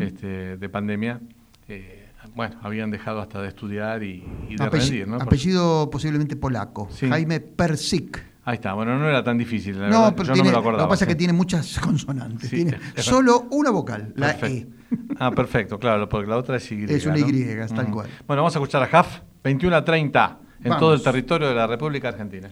[0.00, 1.20] este, de pandemia,
[1.68, 6.88] eh, bueno, habían dejado hasta de estudiar y, y de Apelli- rendir, apellido posiblemente polaco,
[6.92, 7.08] Sí.
[7.08, 8.22] Jaime Persik.
[8.44, 10.50] Ahí está, bueno, no era tan difícil, la No, verdad, pero yo tiene, no me
[10.50, 10.84] lo lo acordaba.
[10.84, 12.48] que pasa es que tiene muchas consonantes.
[12.48, 14.74] Sí, tiene solo una vocal, la Perfecto.
[14.92, 14.96] E.
[15.18, 16.84] Ah, perfecto, claro, porque la otra es Y.
[16.88, 17.28] Es una ¿no?
[17.28, 18.08] Y, tal cual.
[18.26, 20.78] Bueno, vamos a escuchar a Jaf, 21 a 30, en Vamos.
[20.80, 22.48] todo el territorio de la República Argentina.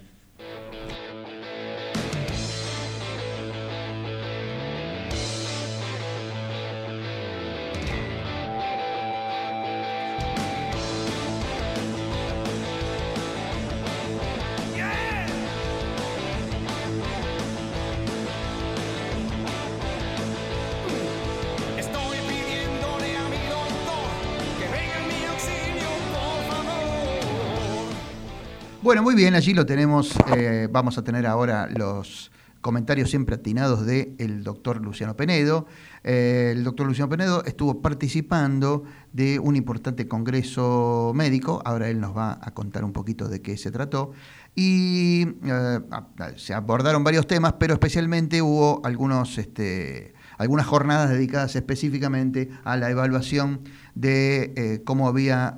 [28.88, 30.14] Bueno, muy bien, allí lo tenemos.
[30.34, 35.66] eh, vamos a tener ahora los comentarios siempre atinados del doctor Luciano Penedo.
[36.04, 42.16] Eh, el doctor Luciano Penedo estuvo participando de un importante congreso médico, ahora él nos
[42.16, 44.12] va a contar un poquito de qué se trató,
[44.54, 49.36] y eh, a- se abordaron varios temas, pero especialmente hubo algunos...
[49.36, 53.62] Este, algunas jornadas dedicadas específicamente a la evaluación
[53.96, 55.56] de cómo había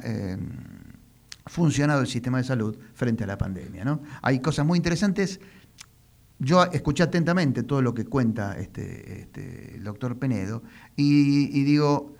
[1.51, 3.85] funcionado el sistema de salud frente a la pandemia.
[3.85, 4.01] ¿no?
[4.23, 5.41] Hay cosas muy interesantes.
[6.39, 10.63] Yo escuché atentamente todo lo que cuenta este, este, el doctor Penedo
[10.97, 12.15] y, y digo,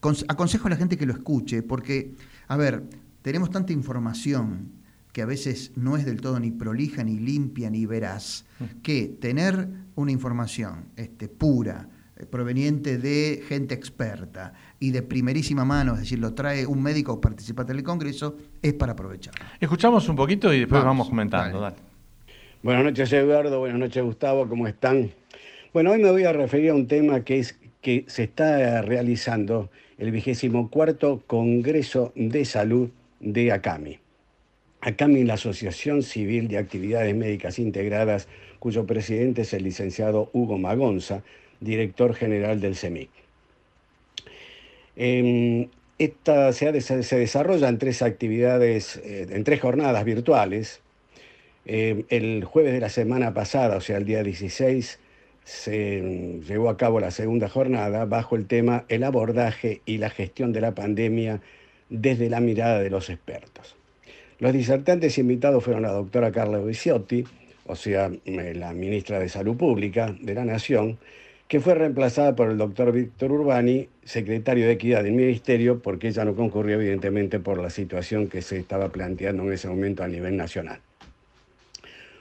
[0.00, 2.14] cons- aconsejo a la gente que lo escuche, porque,
[2.46, 2.84] a ver,
[3.22, 4.70] tenemos tanta información
[5.12, 8.44] que a veces no es del todo ni prolija, ni limpia, ni veraz,
[8.82, 15.94] que tener una información este, pura, eh, proveniente de gente experta y de primerísima mano,
[15.94, 19.34] es decir, lo trae un médico participante del Congreso, es para aprovechar.
[19.60, 21.60] Escuchamos un poquito y después Vamos, vamos, comentando.
[21.60, 21.76] dale.
[21.76, 21.86] dale.
[22.62, 25.10] Buenas noches Eduardo, buenas noches Gustavo, ¿cómo están?
[25.72, 29.70] Bueno, hoy me voy a referir a un tema que es que se está realizando
[29.98, 33.98] el vigésimo cuarto Congreso de Salud de ACAMI.
[34.80, 40.58] ACAMI es la Asociación Civil de Actividades Médicas Integradas, cuyo presidente es el licenciado Hugo
[40.58, 41.22] Magonza,
[41.60, 43.10] director general del CEMIC.
[44.96, 50.80] Eh, esta se, desarrolla en tres actividades, eh, en tres jornadas virtuales.
[51.64, 55.00] Eh, el jueves de la semana pasada, o sea, el día 16,
[55.44, 60.10] se mm, llevó a cabo la segunda jornada bajo el tema El abordaje y la
[60.10, 61.40] gestión de la pandemia
[61.88, 63.76] desde la mirada de los expertos.
[64.38, 67.24] Los disertantes invitados fueron la doctora Carla Viciotti,
[67.64, 70.98] o sea, eh, la ministra de Salud Pública de la Nación,
[71.48, 76.24] que fue reemplazada por el doctor Víctor Urbani, secretario de Equidad del Ministerio, porque ella
[76.24, 80.36] no concurrió evidentemente por la situación que se estaba planteando en ese momento a nivel
[80.36, 80.80] nacional.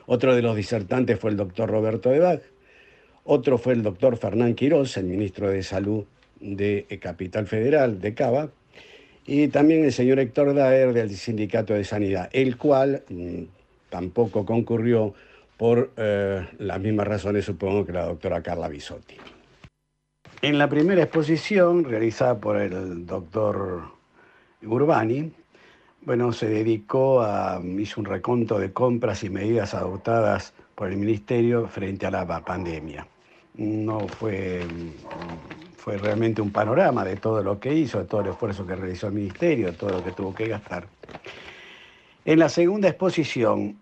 [0.06, 2.42] Otro de los disertantes fue el doctor Roberto Debag,
[3.24, 6.06] otro fue el doctor Fernán Quirós, el ministro de Salud
[6.40, 8.52] de eh, Capital Federal, de Cava,
[9.26, 13.44] y también el señor Héctor Daer del Sindicato de Sanidad, el cual mm,
[13.90, 15.16] tampoco concurrió
[15.58, 19.16] por eh, las mismas razones, supongo, que la doctora Carla Bisotti.
[20.42, 23.84] En la primera exposición, realizada por el doctor
[24.64, 25.32] Urbani,
[26.02, 31.68] bueno, se dedicó a, hizo un reconto de compras y medidas adoptadas por el Ministerio
[31.68, 33.08] frente a la pa- pandemia.
[33.56, 34.62] No fue,
[35.78, 39.08] fue realmente un panorama de todo lo que hizo, de todo el esfuerzo que realizó
[39.08, 40.86] el Ministerio, de todo lo que tuvo que gastar.
[42.26, 43.78] En la segunda exposición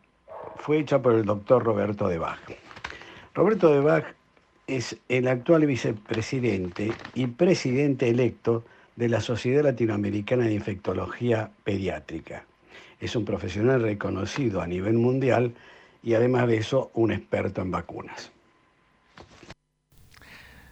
[0.64, 2.40] fue hecha por el doctor Roberto de Bach.
[3.34, 4.06] Roberto de Bach
[4.66, 8.64] es el actual vicepresidente y presidente electo
[8.96, 12.46] de la Sociedad Latinoamericana de Infectología Pediátrica.
[13.02, 15.54] Es un profesional reconocido a nivel mundial
[16.02, 18.32] y además de eso un experto en vacunas.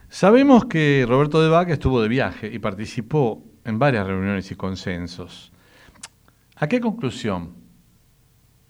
[0.08, 5.51] Sabemos que Roberto de Vaca estuvo de viaje y participó en varias reuniones y consensos.
[6.56, 7.56] ¿A qué conclusión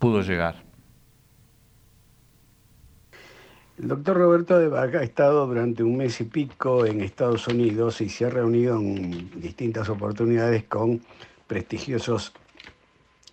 [0.00, 0.71] pudo llegar?
[3.82, 8.00] El doctor Roberto de Vaca ha estado durante un mes y pico en Estados Unidos
[8.00, 11.00] y se ha reunido en distintas oportunidades con
[11.48, 12.32] prestigiosos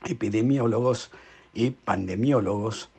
[0.08, 1.12] epidemiólogos
[1.54, 2.90] y pandemiólogos.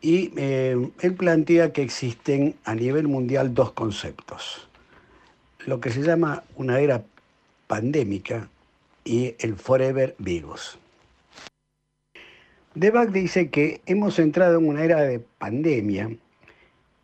[0.00, 4.68] Y eh, él plantea que existen a nivel mundial dos conceptos.
[5.66, 7.02] Lo que se llama una era
[7.66, 8.48] pandémica
[9.04, 10.78] y el forever virus.
[12.76, 16.10] Debac dice que hemos entrado en una era de pandemia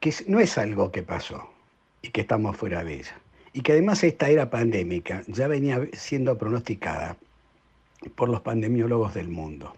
[0.01, 1.51] que no es algo que pasó
[2.03, 3.21] y que estamos fuera de ella.
[3.53, 7.17] Y que además esta era pandémica ya venía siendo pronosticada
[8.15, 9.75] por los pandemiólogos del mundo,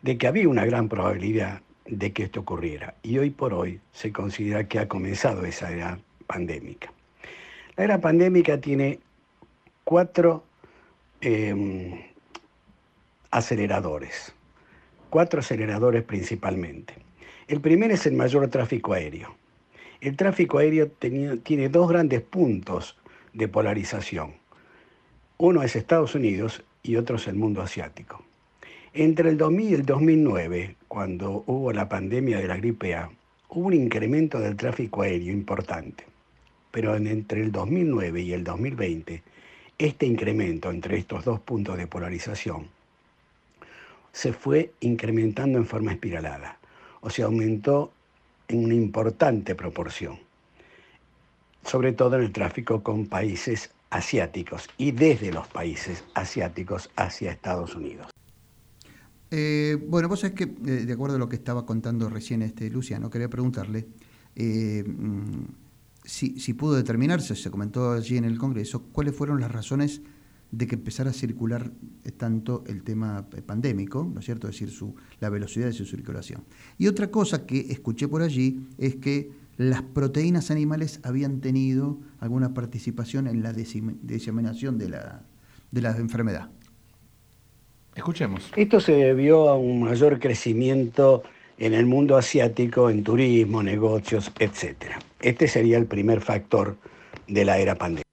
[0.00, 2.94] de que había una gran probabilidad de que esto ocurriera.
[3.02, 6.90] Y hoy por hoy se considera que ha comenzado esa era pandémica.
[7.76, 9.00] La era pandémica tiene
[9.84, 10.44] cuatro
[11.20, 12.12] eh,
[13.30, 14.32] aceleradores,
[15.10, 17.07] cuatro aceleradores principalmente.
[17.48, 19.34] El primero es el mayor tráfico aéreo.
[20.00, 22.96] El tráfico aéreo tiene dos grandes puntos
[23.32, 24.34] de polarización.
[25.38, 28.22] Uno es Estados Unidos y otro es el mundo asiático.
[28.92, 33.10] Entre el 2000 y el 2009, cuando hubo la pandemia de la gripe A,
[33.48, 36.04] hubo un incremento del tráfico aéreo importante.
[36.70, 39.22] Pero en- entre el 2009 y el 2020,
[39.78, 42.66] este incremento entre estos dos puntos de polarización
[44.12, 46.57] se fue incrementando en forma espiralada,
[47.00, 47.92] o sea, aumentó
[48.48, 50.18] en una importante proporción,
[51.64, 57.74] sobre todo en el tráfico con países asiáticos y desde los países asiáticos hacia Estados
[57.74, 58.08] Unidos.
[59.30, 62.70] Eh, bueno, vos sabés que, eh, de acuerdo a lo que estaba contando recién este
[62.70, 63.86] Luciano, quería preguntarle
[64.34, 65.44] eh, mm,
[66.02, 70.00] si, si pudo determinarse, se comentó allí en el Congreso, cuáles fueron las razones
[70.50, 71.70] de que empezara a circular
[72.04, 74.48] eh, tanto el tema eh, pandémico, ¿no es cierto?
[74.48, 76.44] Es decir, su, la velocidad de su circulación.
[76.78, 82.54] Y otra cosa que escuché por allí es que las proteínas animales habían tenido alguna
[82.54, 85.22] participación en la diseminación de la,
[85.70, 86.48] de la enfermedad.
[87.94, 88.52] Escuchemos.
[88.54, 91.24] Esto se debió a un mayor crecimiento
[91.58, 94.92] en el mundo asiático, en turismo, negocios, etc.
[95.20, 96.76] Este sería el primer factor
[97.26, 98.07] de la era pandémica.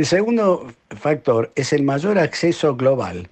[0.00, 3.28] El segundo factor es el mayor acceso global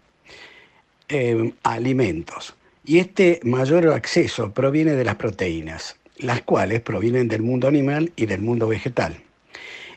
[1.09, 2.57] eh, a alimentos.
[2.85, 8.27] Y este mayor acceso proviene de las proteínas, las cuales provienen del mundo animal y
[8.27, 9.17] del mundo vegetal.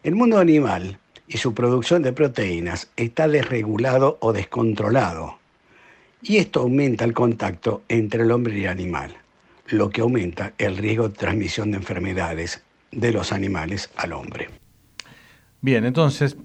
[0.04, 5.40] El mundo animal y su producción de proteínas está desregulado o descontrolado.
[6.22, 9.18] Y esto aumenta el contacto entre el hombre y el animal,
[9.68, 14.48] lo que aumenta el riesgo de transmisión de enfermedades de los animales al hombre.
[15.60, 16.38] Bien, entonces,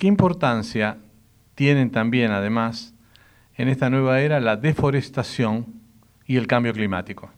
[0.00, 0.96] ¿qué importancia
[1.54, 2.94] tienen también, además,
[3.56, 5.66] en esta nueva era la deforestación
[6.26, 7.30] y el cambio climático?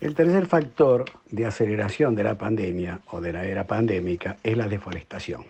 [0.00, 4.68] El tercer factor de aceleración de la pandemia o de la era pandémica es la
[4.68, 5.44] deforestación.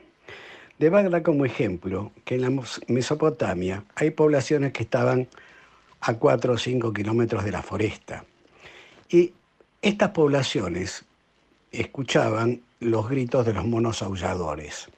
[0.79, 5.29] De da como ejemplo que en la Mesopotamia hay poblaciones que estaban
[6.01, 8.25] a 4 o 5 kilómetros de la foresta.
[9.11, 9.33] Y
[9.83, 11.05] estas poblaciones
[11.71, 14.89] escuchaban los gritos de los monos aulladores.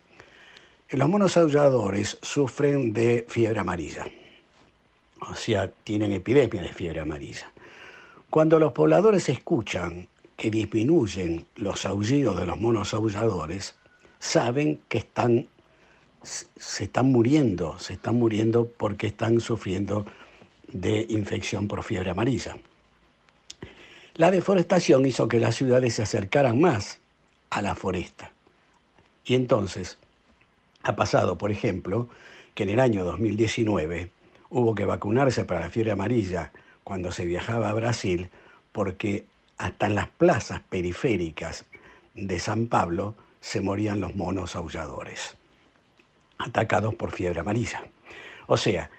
[0.90, 4.07] Los monos aulladores sufren de fiebre amarilla,
[5.20, 7.53] o sea, tienen epidemia de fiebre amarilla.
[8.31, 13.74] Cuando los pobladores escuchan que disminuyen los aullidos de los monos aulladores,
[14.18, 15.46] saben que están,
[16.22, 20.07] se están muriendo, se están muriendo porque están sufriendo
[20.72, 22.57] de infección por fiebre amarilla.
[24.14, 26.98] La deforestación hizo que las ciudades se acercaran más
[27.51, 28.33] a la foresta.
[29.27, 29.98] Y entonces
[30.82, 32.08] ha pasado, por ejemplo,
[32.54, 34.10] que en el año 2019
[34.50, 36.52] hubo que vacunarse para la fiebre amarilla
[36.84, 38.30] cuando se viajaba a Brasil
[38.72, 39.26] porque
[39.58, 41.66] hasta en las plazas periféricas
[42.14, 45.36] de San Pablo se morían los monos aulladores,
[46.38, 47.82] atacados por fiebre amarilla.
[48.46, 48.90] O sea,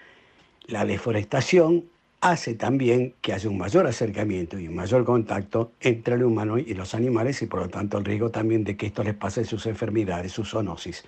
[0.68, 1.86] la deforestación
[2.22, 6.74] hace también que haya un mayor acercamiento y un mayor contacto entre el humano y
[6.74, 9.66] los animales y por lo tanto el riesgo también de que esto les pase sus
[9.66, 11.06] enfermedades, su zoonosis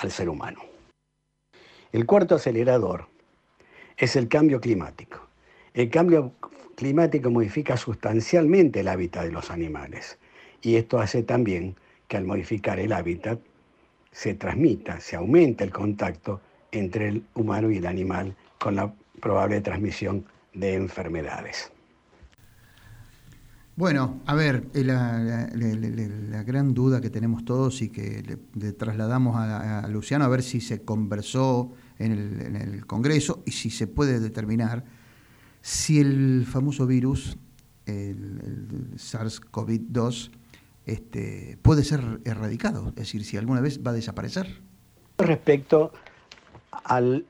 [0.00, 0.60] al ser humano.
[1.92, 3.06] El cuarto acelerador
[3.96, 5.26] es el cambio climático.
[5.74, 6.32] El cambio
[6.74, 10.18] climático modifica sustancialmente el hábitat de los animales
[10.62, 11.76] y esto hace también
[12.08, 13.38] que al modificar el hábitat
[14.12, 16.40] se transmita, se aumenta el contacto
[16.72, 20.24] entre el humano y el animal con la probable transmisión
[20.54, 21.70] de enfermedades.
[23.76, 30.24] Bueno, a ver, la, gran duda que tenemos todos y que le, trasladamos a, Luciano
[30.24, 34.84] a ver si se conversó en el, en el Congreso y si se puede determinar
[35.62, 37.36] si el famoso virus,
[37.86, 40.30] el, el SARS-CoV-2,
[40.86, 44.60] este, puede ser erradicado, es decir, si alguna vez va a desaparecer.
[45.18, 45.92] Respecto
[46.84, 47.26] al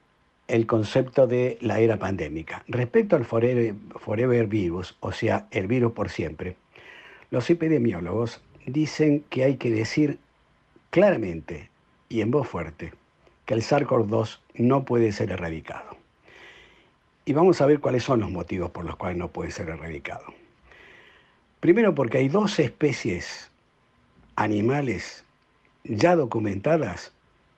[0.51, 2.65] el concepto de la era pandémica.
[2.67, 6.57] Respecto al forever, forever virus, o sea, el virus por siempre,
[7.31, 10.19] los epidemiólogos dicen que hay que decir
[10.91, 11.71] claramente
[12.09, 12.93] y en voz fuerte
[13.47, 15.97] que el SARS-CoV-2 no puede ser erradicado.
[17.25, 20.25] Y vamos a ver cuáles son los motivos por los cuales no puede ser erradicado.
[21.61, 23.51] Primero porque hay dos especies
[24.35, 25.25] animales
[25.85, 27.13] ya documentadas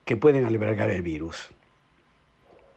[0.04, 1.50] que pueden albergar el virus.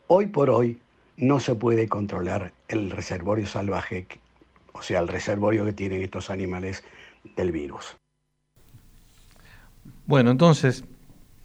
[0.08, 0.80] Hoy por hoy
[1.18, 4.08] no se puede controlar el reservorio salvaje,
[4.74, 6.84] o sea, el reservorio que tienen estos animales
[7.36, 7.96] del virus.
[10.06, 10.84] Bueno, entonces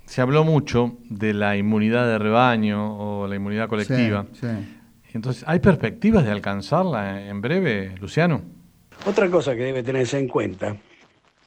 [0.05, 4.27] se habló mucho de la inmunidad de rebaño o la inmunidad colectiva.
[4.33, 4.77] Sí, sí.
[5.13, 8.43] Entonces, ¿hay perspectivas de alcanzarla en breve, Luciano?
[9.07, 10.77] Otra cosa que debe tenerse en cuenta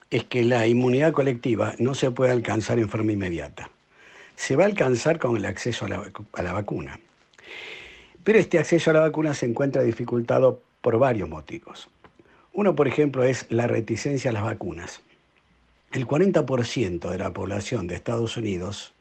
[0.09, 3.70] es que la inmunidad colectiva no se puede alcanzar en forma inmediata.
[4.36, 6.99] Se va a alcanzar con el acceso a la, vacuna.
[8.23, 11.89] Pero este acceso a la vacuna se encuentra dificultado por varios motivos.
[12.53, 15.01] Uno, por ejemplo, es la reticencia a las vacunas.
[15.91, 18.93] El 40% de la población de Estados Unidos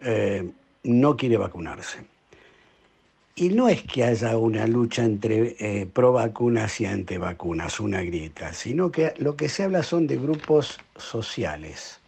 [0.00, 0.50] eh,
[0.82, 2.04] no quiere vacunarse.
[3.40, 8.52] Y no es que haya una lucha entre eh, pro vacunas y antivacunas, una grieta,
[8.52, 12.00] sino que lo que se habla son de grupos sociales.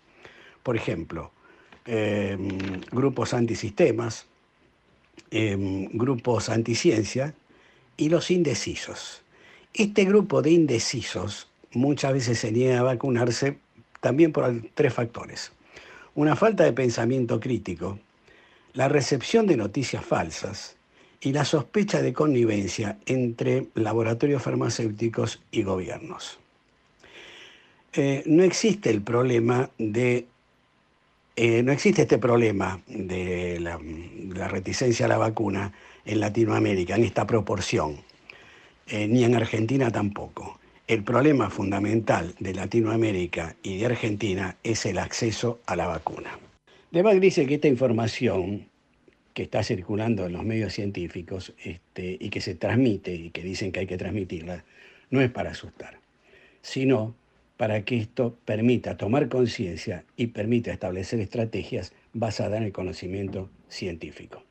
[0.64, 1.30] Por ejemplo,
[1.86, 2.36] eh,
[2.90, 4.26] grupos antisistemas,
[5.30, 7.34] eh, grupos anticiencia
[7.96, 9.22] y los indecisos.
[9.74, 13.58] Este grupo de indecisos muchas veces se niega a vacunarse
[14.00, 15.52] también por tres factores.
[16.14, 17.98] Una falta de pensamiento crítico,
[18.72, 20.76] la recepción de noticias falsas
[21.20, 26.38] y la sospecha de connivencia entre laboratorios farmacéuticos y gobiernos.
[27.92, 30.26] Eh, no existe el problema de
[31.36, 33.78] eh, no existe este problema de la,
[34.48, 35.72] reticencia a la vacuna
[36.04, 37.96] en Latinoamérica en esta proporción,
[38.86, 40.58] eh, ni en Argentina tampoco.
[40.86, 46.38] El problema fundamental de Latinoamérica y de Argentina es el acceso a la vacuna.
[46.90, 48.66] Debag dice que esta información
[49.32, 53.70] que está circulando en los medios científicos este, y que se transmite y que dicen
[53.70, 54.64] que hay que transmitirla,
[55.10, 56.00] no es para asustar,
[56.62, 57.14] sino
[57.60, 64.42] para que esto permita tomar conciencia y permita establecer estrategias basadas en el conocimiento científico.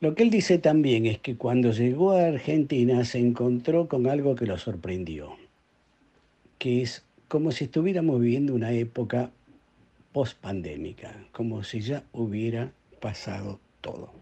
[0.00, 4.36] Lo que él dice también es que cuando llegó a Argentina se encontró con algo
[4.36, 5.36] que lo sorprendió,
[6.58, 9.30] que es como si estuviéramos viviendo una época
[10.14, 12.72] post-pandémica, como si ya hubiera
[13.02, 14.15] pasado todo.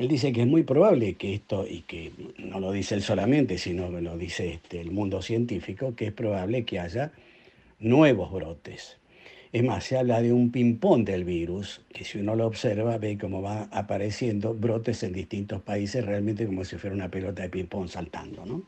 [0.00, 3.58] Él dice que es muy probable que esto, y que no lo dice él solamente,
[3.58, 7.12] sino que lo dice este, el mundo científico, que es probable que haya
[7.80, 8.96] nuevos brotes.
[9.52, 13.18] Es más, se habla de un ping-pong del virus, que si uno lo observa ve
[13.18, 17.90] cómo va apareciendo brotes en distintos países, realmente como si fuera una pelota de ping-pong
[17.90, 18.46] saltando.
[18.46, 18.62] ¿no?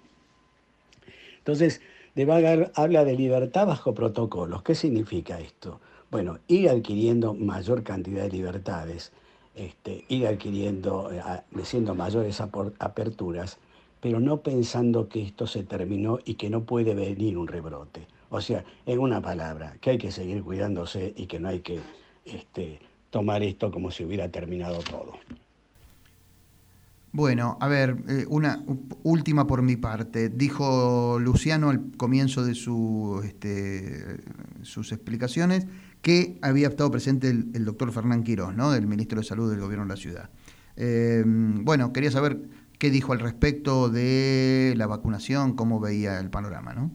[1.38, 1.80] Entonces,
[2.14, 4.62] de Vagar habla de libertad bajo protocolos.
[4.64, 5.80] ¿Qué significa esto?
[6.10, 9.12] Bueno, ir adquiriendo mayor cantidad de libertades,
[9.54, 11.22] este, ir adquiriendo, eh,
[11.64, 13.58] siendo mayores aperturas,
[14.00, 18.06] pero no pensando que esto se terminó y que no puede venir un rebrote.
[18.30, 21.80] O sea, en una palabra, que hay que seguir cuidándose y que no hay que
[22.24, 22.80] este,
[23.10, 25.12] tomar esto como si hubiera terminado todo.
[27.12, 28.64] Bueno, a ver, eh, una
[29.02, 30.30] última por mi parte.
[30.30, 34.16] Dijo Luciano al comienzo de este,
[34.62, 35.66] sus explicaciones
[36.02, 38.72] que había estado presente el, doctor Fernán Quirós, ¿no?
[38.72, 40.30] del ministro de Salud del Gobierno de la Ciudad.
[40.76, 42.38] Eh, bueno, quería saber
[42.78, 46.90] qué dijo al respecto de la vacunación, cómo veía el panorama, ¿no?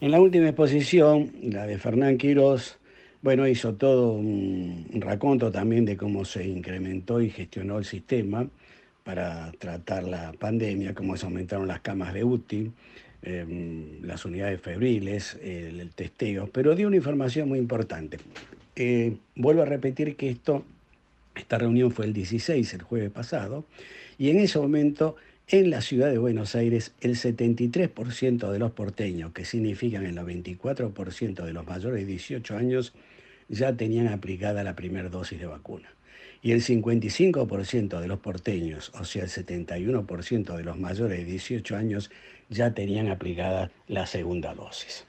[0.00, 2.78] En la última exposición, la de Fernán Quirós,
[3.20, 8.48] bueno, hizo todo un raconto también de cómo se incrementó y gestionó el sistema
[9.02, 12.70] para tratar la pandemia, cómo se aumentaron las camas de UTI,
[13.22, 18.18] eh, las unidades febriles, el, el, testeo, pero dio una información muy importante.
[18.76, 20.64] Eh, vuelvo a repetir que esto,
[21.34, 23.64] esta reunión fue el 16, el jueves pasado,
[24.18, 25.16] y en ese momento
[25.50, 31.42] en la ciudad de Buenos Aires el 73% de los porteños, que significan el 94%
[31.42, 32.92] de los mayores de 18 años,
[33.48, 35.88] ya tenían aplicada la primera dosis de vacuna.
[36.42, 41.76] Y el 55% de los porteños, o sea, el 71% de los mayores de 18
[41.76, 42.10] años,
[42.48, 45.04] ya tenían aplicada la segunda dosis.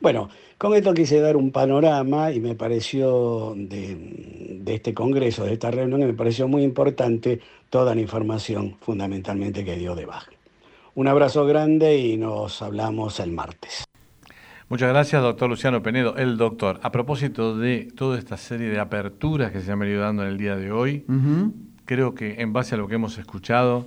[0.00, 3.96] Bueno, con esto quise dar un panorama y me pareció de,
[4.60, 9.76] de, este congreso, de esta reunión, me pareció muy importante toda la información fundamentalmente que
[9.76, 10.30] dio de baja.
[10.94, 13.84] Un abrazo grande y nos hablamos el martes.
[14.68, 16.80] Muchas gracias, doctor Luciano Penedo, el doctor.
[16.82, 20.38] A propósito de toda esta serie de aperturas que se han venido dando en el
[20.38, 21.04] día de hoy,
[21.84, 23.86] creo que en base a lo que hemos escuchado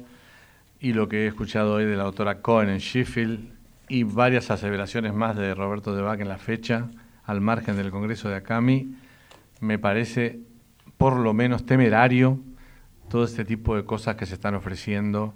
[0.80, 3.49] y lo que he escuchado hoy de la doctora Cohen en Sheffield
[3.89, 6.89] y varias aseveraciones más de Roberto de Bac en la fecha,
[7.23, 8.95] al margen del Congreso de Acami,
[9.59, 10.39] me parece
[10.97, 12.39] por lo menos temerario
[13.09, 15.34] todo este tipo de cosas que se están ofreciendo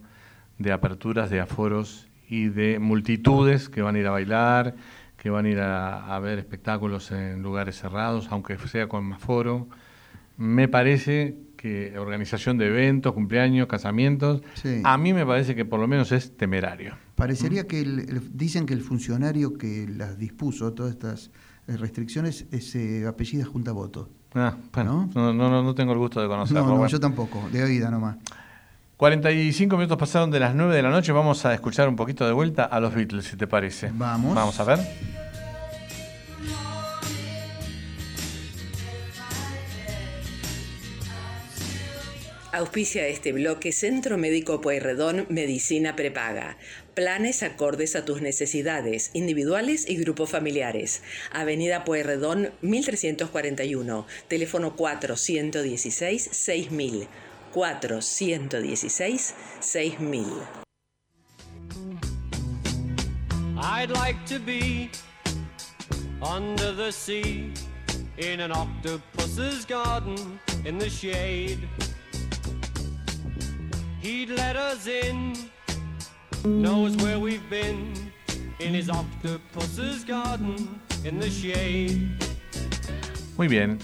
[0.58, 4.76] de aperturas, de aforos y de multitudes que van a ir a bailar,
[5.18, 9.68] que van a ir a, a ver espectáculos en lugares cerrados, aunque sea con aforo.
[10.38, 14.82] Me parece que organización de eventos, cumpleaños, casamientos, Sí.
[14.84, 16.96] a mí me parece que por lo menos es temerario.
[17.16, 21.30] Parecería que el- el- dicen que el funcionario que las dispuso, todas estas
[21.68, 24.10] eh, restricciones, eh, se apellida Junta Voto.
[24.34, 26.62] Ah, bueno, no, no, no, no tengo el gusto de conocerlo.
[26.62, 26.88] No, no, bueno.
[26.90, 28.18] yo tampoco, de oída nomás.
[28.98, 31.12] 45 minutos pasaron de las 9 de la noche.
[31.12, 33.92] Vamos a escuchar un poquito de vuelta a los Beatles, si te parece.
[33.94, 34.34] Vamos.
[34.36, 34.80] Vamos a ver.
[42.54, 46.58] Auspicia este bloque Centro Médico Pueyrredón Medicina Prepaga.
[46.94, 51.02] Planes acordes a tus necesidades, individuales y grupos familiares.
[51.32, 57.08] Avenida Pueyrredón 1341, teléfono 416 6000.
[57.54, 60.48] 416 6000.
[63.58, 64.90] I'd like to be
[66.22, 67.54] under the sea
[68.18, 71.60] in an octopus's garden in the shade.
[74.02, 75.34] He'd let us in,
[76.44, 77.94] knows where we've been
[78.60, 80.56] in his octopus's garden
[81.04, 82.18] in the shade.
[83.38, 83.78] Muy bien.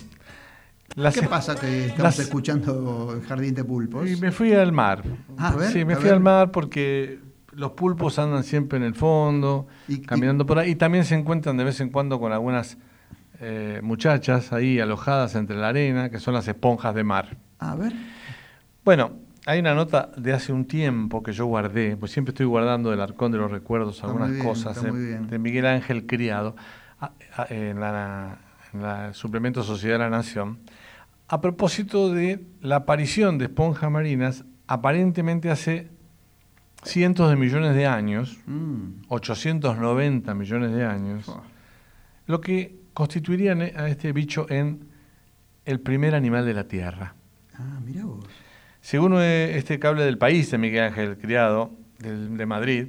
[1.13, 4.09] ¿Qué pasa que estamos las- escuchando el Jardín de Pulpos?
[4.09, 5.03] Y me fui al mar.
[5.37, 6.13] Ah, a ver, sí, me a fui ver.
[6.15, 7.19] al mar porque
[7.51, 9.67] los pulpos andan siempre en el fondo,
[10.07, 10.71] caminando por ahí.
[10.71, 12.77] Y también se encuentran de vez en cuando con algunas
[13.39, 17.37] eh, muchachas ahí alojadas entre la arena, que son las esponjas de mar.
[17.59, 17.93] A ver.
[18.83, 19.11] Bueno,
[19.47, 22.99] hay una nota de hace un tiempo que yo guardé, pues siempre estoy guardando del
[22.99, 26.57] arcón de los recuerdos algunas bien, cosas eh, de Miguel Ángel Criado
[27.49, 28.39] en, la,
[28.73, 30.59] en la suplemento Sociedad de la Nación,
[31.29, 35.91] a propósito de la aparición de esponjas marinas aparentemente hace
[36.83, 39.03] cientos de millones de años, Mm.
[39.07, 41.31] 890 millones de años,
[42.25, 44.89] lo que constituiría a este bicho en
[45.63, 47.15] el primer animal de la Tierra.
[47.53, 48.25] Ah, mira vos.
[48.87, 52.87] Según eh, este cable del país de Miguel Ángel Criado, de Madrid,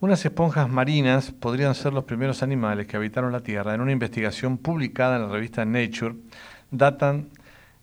[0.00, 3.74] unas esponjas marinas podrían ser los primeros animales que habitaron la Tierra.
[3.74, 6.14] En una investigación publicada en la revista Nature,
[6.70, 7.28] datan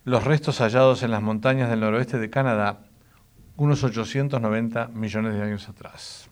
[0.02, 2.80] los restos hallados en las montañas del noroeste de Canadá,
[3.56, 6.28] unos 890 millones de años atrás.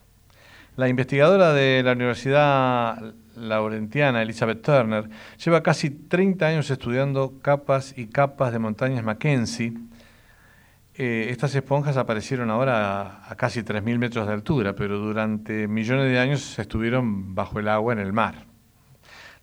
[0.75, 5.09] La investigadora de la Universidad Laurentiana, Elizabeth Turner,
[5.45, 9.75] lleva casi 30 años estudiando capas y capas de montañas Mackenzie.
[10.95, 16.11] Eh, estas esponjas aparecieron ahora a, a casi 3.000 metros de altura, pero durante millones
[16.11, 18.47] de años estuvieron bajo el agua en el mar.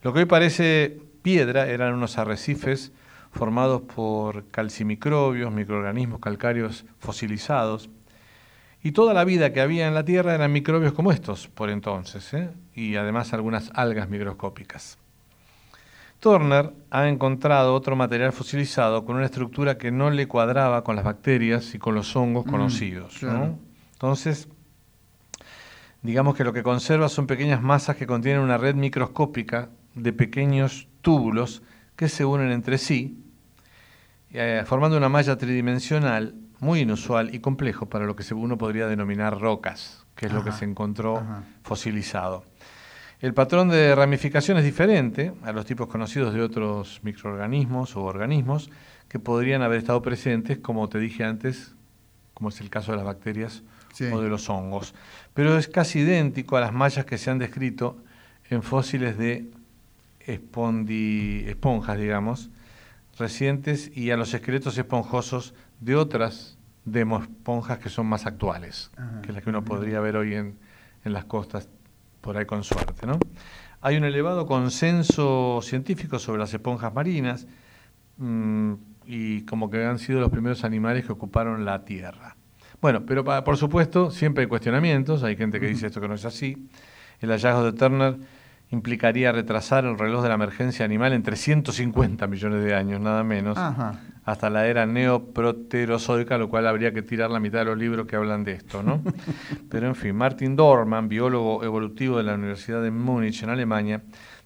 [0.02, 2.92] Lo que hoy parece piedra eran unos arrecifes
[3.32, 7.90] formados por calcimicrobios, microorganismos calcáreos fosilizados,
[8.82, 12.32] y toda la vida que había en la Tierra eran microbios como estos por entonces,
[12.32, 12.50] ¿eh?
[12.74, 14.98] y además algunas algas microscópicas.
[16.20, 21.04] Turner ha encontrado otro material fosilizado con una estructura que no le cuadraba con las
[21.04, 23.22] bacterias y con los hongos Mm, conocidos.
[23.94, 24.48] Entonces,
[26.02, 30.88] digamos que lo que conserva son pequeñas masas que contienen una red microscópica de pequeños
[31.00, 31.62] túbulos
[31.96, 33.18] que se unen entre sí,
[34.32, 39.40] eh, formando una malla tridimensional muy inusual y complejo para lo que uno podría denominar
[39.40, 41.44] rocas, que es lo que se encontró ajá.
[41.62, 42.44] fosilizado.
[43.20, 48.70] El patrón de ramificación es diferente a los tipos conocidos de otros microorganismos o organismos
[49.08, 51.74] que podrían haber estado presentes, como te dije antes,
[52.32, 53.62] como es el caso de las bacterias
[53.92, 54.04] Sí.
[54.04, 54.94] o de los hongos.
[55.34, 57.98] Pero es casi idéntico a las mallas que se han descrito
[58.48, 59.50] en fósiles de
[60.26, 62.50] espondi- esponjas, digamos,
[63.18, 69.32] recientes y a los esqueletos esponjosos de otras demoesponjas que son más actuales, Ajá, que
[69.32, 70.56] las que uno podría ver hoy en,
[71.04, 71.68] en las costas,
[72.20, 73.06] por ahí con suerte.
[73.06, 73.18] ¿no?
[73.80, 77.46] Hay un elevado consenso científico sobre las esponjas marinas
[78.18, 78.74] mm,
[79.06, 82.36] y como que han sido los primeros animales que ocuparon la Tierra.
[82.80, 86.24] Bueno, pero por supuesto siempre hay cuestionamientos, hay gente que dice esto que no es
[86.24, 86.68] así.
[87.20, 88.16] El hallazgo de Turner
[88.70, 93.58] implicaría retrasar el reloj de la emergencia animal en 350 millones de años, nada menos,
[93.58, 94.00] Ajá.
[94.24, 98.16] hasta la era neoproterozoica, lo cual habría que tirar la mitad de los libros que
[98.16, 99.02] hablan de esto, ¿no?
[99.70, 104.02] Pero en fin, Martin Dorman, biólogo evolutivo de la Universidad de Múnich, en Alemania,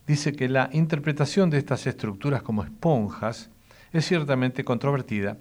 [0.07, 3.51] dice que la interpretación de estas estructuras como esponjas
[3.93, 5.37] es ciertamente controvertida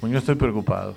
[0.10, 0.96] Yo estoy preocupado.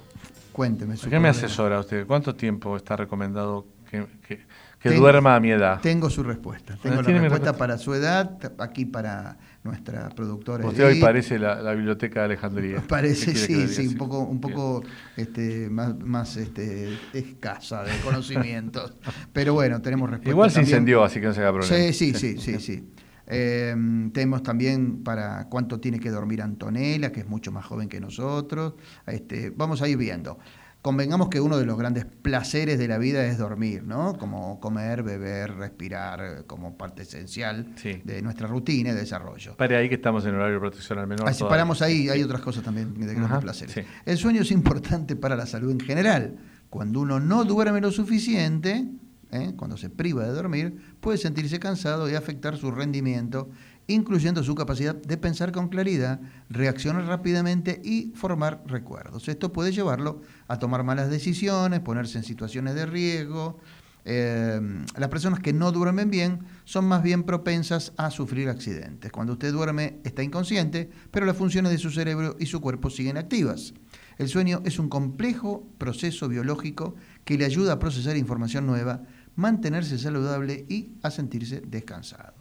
[0.53, 0.97] Cuénteme.
[0.97, 2.07] su ¿Por qué me asesora usted?
[2.07, 4.41] ¿Cuánto tiempo está recomendado que, que-
[4.81, 5.81] que Tengo- duerma a mi edad?
[5.81, 6.77] Tengo su respuesta.
[6.83, 7.59] Tengo la ¿Tiene mi respuesta respuesta?
[7.59, 10.67] para su edad, aquí para nuestra productora.
[10.67, 12.83] Usted hoy parece la, la biblioteca de Alejandría.
[12.89, 14.83] Parece, ¿Qué quiere que le sí, sí, un poco, un poco
[15.19, 18.95] este, más, más este, escasa de conocimientos.
[19.35, 20.31] Pero bueno, tenemos respuesta.
[20.31, 21.77] Igual se incendió, así que no se haga problema.
[21.77, 22.89] Sí, sí, sí, sí, sí.
[23.31, 23.75] Eh,
[24.13, 28.75] tenemos también para cuánto tiene que dormir Antonella, que es mucho más joven que nosotros.
[29.07, 30.39] Este, vamos a ir viendo.
[30.83, 34.17] Convengamos que uno de los grandes placeres de la vida es dormir, ¿no?
[34.17, 39.57] Como comer, beber, respirar, eh, como parte esencial de nuestra rutina y desarrollo.
[39.59, 41.29] Pare ahí que estamos en horario de protección al menor.
[41.29, 41.53] Ah, si todavía.
[41.53, 43.75] paramos ahí, hay otras cosas también de grandes Ajá, placeres.
[43.75, 43.83] sí.
[44.07, 46.39] El sueño es importante para la salud en general.
[46.71, 48.87] Cuando uno no duerme lo suficiente,
[49.33, 49.55] ¿eh?
[49.57, 53.51] cuando se priva de dormir, puede sentirse cansado y afectar su rendimiento,
[53.87, 59.29] incluyendo su capacidad de pensar con claridad, reaccionar rápidamente y formar recuerdos.
[59.29, 63.59] Esto puede llevarlo a tomar malas decisiones, ponerse en situaciones de riesgo.
[64.05, 64.61] Eh,
[64.97, 69.13] las personas que no duermen bien son más bien propensas a sufrir accidentes.
[69.13, 73.19] Cuando usted duerme está inconsciente, pero las funciones de su cerebro y su cuerpo siguen
[73.19, 73.75] activas.
[74.21, 79.03] El sueño es un complejo proceso biológico que le ayuda a procesar información nueva,
[79.41, 82.35] mantenerse saludable y a sentirse descansado.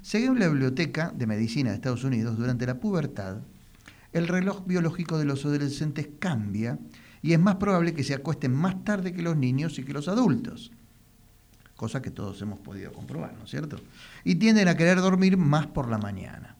[0.00, 3.38] Según la Biblioteca de Medicina de Estados Unidos, durante la pubertad,
[4.12, 6.78] el reloj biológico de los adolescentes cambia
[7.20, 10.06] y es más probable que se acuesten más tarde que los niños y que los
[10.06, 10.70] adultos,
[11.74, 13.78] cosa que todos hemos podido comprobar, ¿no es cierto?
[14.22, 16.56] Y tienden a querer dormir más por la mañana.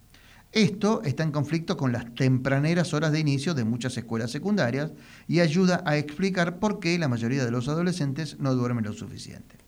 [0.51, 4.93] Esto está en conflicto con las tempraneras horas de inicio de muchas escuelas secundarias
[5.29, 9.66] y ayuda a explicar por qué la mayoría de los adolescentes no duermen lo suficiente.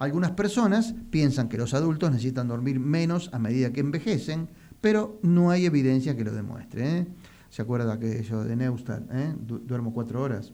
[0.00, 4.48] Algunas personas piensan que los adultos necesitan dormir menos a medida que envejecen,
[4.80, 6.98] pero no hay evidencia que lo demuestre.
[7.00, 7.06] ¿eh?
[7.50, 9.02] ¿Se acuerda aquello de Neustadt?
[9.12, 9.34] eh?
[9.38, 10.52] Du- duermo cuatro horas.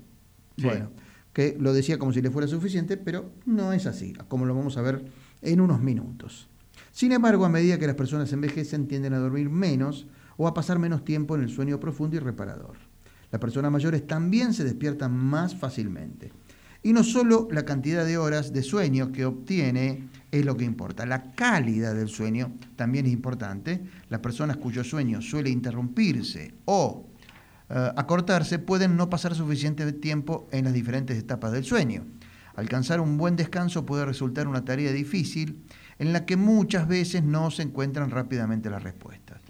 [0.57, 0.65] Sí.
[0.65, 0.91] Bueno,
[1.33, 4.77] que lo decía como si le fuera suficiente, pero no es así, como lo vamos
[4.79, 5.05] a ver
[5.43, 6.49] en unos minutos.
[6.91, 10.07] Sin embargo, a medida que las personas envejecen, tienden a dormir menos
[10.39, 12.77] o a pasar menos tiempo en el sueño profundo y reparador.
[13.31, 16.33] Las personas mayores también se despiertan más fácilmente.
[16.87, 21.05] Y no solo la cantidad de horas de sueño que obtiene es lo que importa,
[21.05, 23.83] la calidad del sueño también es importante.
[24.09, 27.09] Las personas cuyo sueño suele interrumpirse o
[27.71, 32.05] eh, acortarse pueden no pasar suficiente tiempo en las diferentes etapas del sueño.
[32.55, 35.65] Alcanzar un buen descanso puede resultar una tarea difícil
[35.99, 39.41] en la que muchas veces no se encuentran rápidamente las respuestas.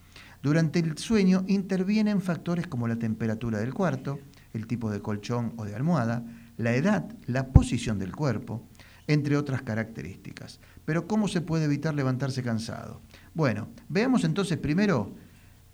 [0.43, 4.21] Durante el sueño intervienen factores como la temperatura del cuarto,
[4.55, 6.25] el tipo de colchón o de almohada,
[6.57, 8.63] la edad, la posición del cuerpo,
[9.07, 10.61] entre otras características.
[10.85, 13.01] Pero ¿cómo se puede evitar levantarse cansado?
[13.35, 15.13] Bueno, veamos entonces primero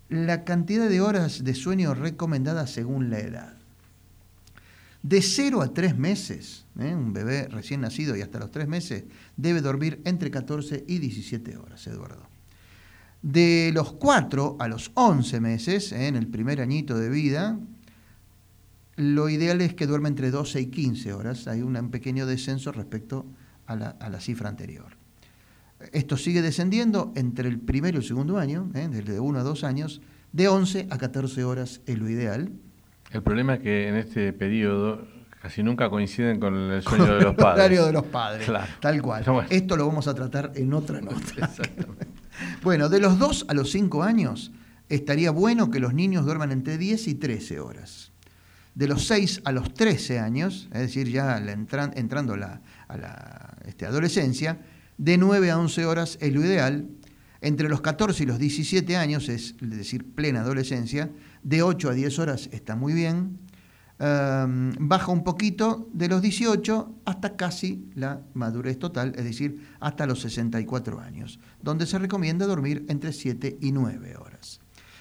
[0.09, 3.53] la cantidad de horas de sueño recomendadas según la edad.
[5.01, 6.95] De 0 a 3 meses, ¿eh?
[6.95, 9.03] un bebé recién nacido y hasta los 3 meses,
[9.35, 12.29] debe dormir entre 14 y 17 horas, Eduardo.
[13.21, 16.07] De los 4 a los 11 meses, ¿eh?
[16.07, 17.59] en el primer añito de vida,
[18.95, 21.47] lo ideal es que duerma entre 12 y 15 horas.
[21.47, 23.25] Hay un pequeño descenso respecto
[23.65, 24.97] a la, a la cifra anterior.
[25.91, 28.87] Esto sigue descendiendo entre el primero y el segundo año, ¿eh?
[28.89, 32.51] desde 1 a 2 años, de 11 a 14 horas es lo ideal.
[33.11, 35.05] El problema es que en este periodo
[35.41, 37.59] casi nunca coinciden con el sueño Con de los el padres.
[37.65, 38.71] horario de los padres, Claro.
[38.79, 39.23] tal cual.
[39.25, 39.47] Bueno.
[39.49, 41.51] Esto lo vamos a tratar en otra nota.
[42.63, 44.51] bueno, de los 2 a los 5 años
[44.87, 48.12] estaría bueno que los niños duerman entre 10 y 13 horas.
[48.75, 53.57] De los 6 a los 13 años, es decir, ya entran- entrando la- a la
[53.65, 54.59] este, adolescencia,
[54.97, 56.87] de 9 a 11 horas es lo ideal.
[57.41, 61.11] Entre los 14 y los 17 años, es decir, plena adolescencia,
[61.43, 63.37] de 8 a 10 horas está muy bien.
[63.99, 70.05] Um, baja un poquito de los 18 hasta casi la madurez total, es decir, hasta
[70.07, 74.59] los 64 años, donde se recomienda dormir entre 7 y 9 horas.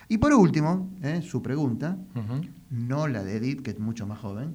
[0.08, 2.42] Y por último, eh, su pregunta, Ujú.
[2.72, 4.54] No la de Edith, que es mucho más joven.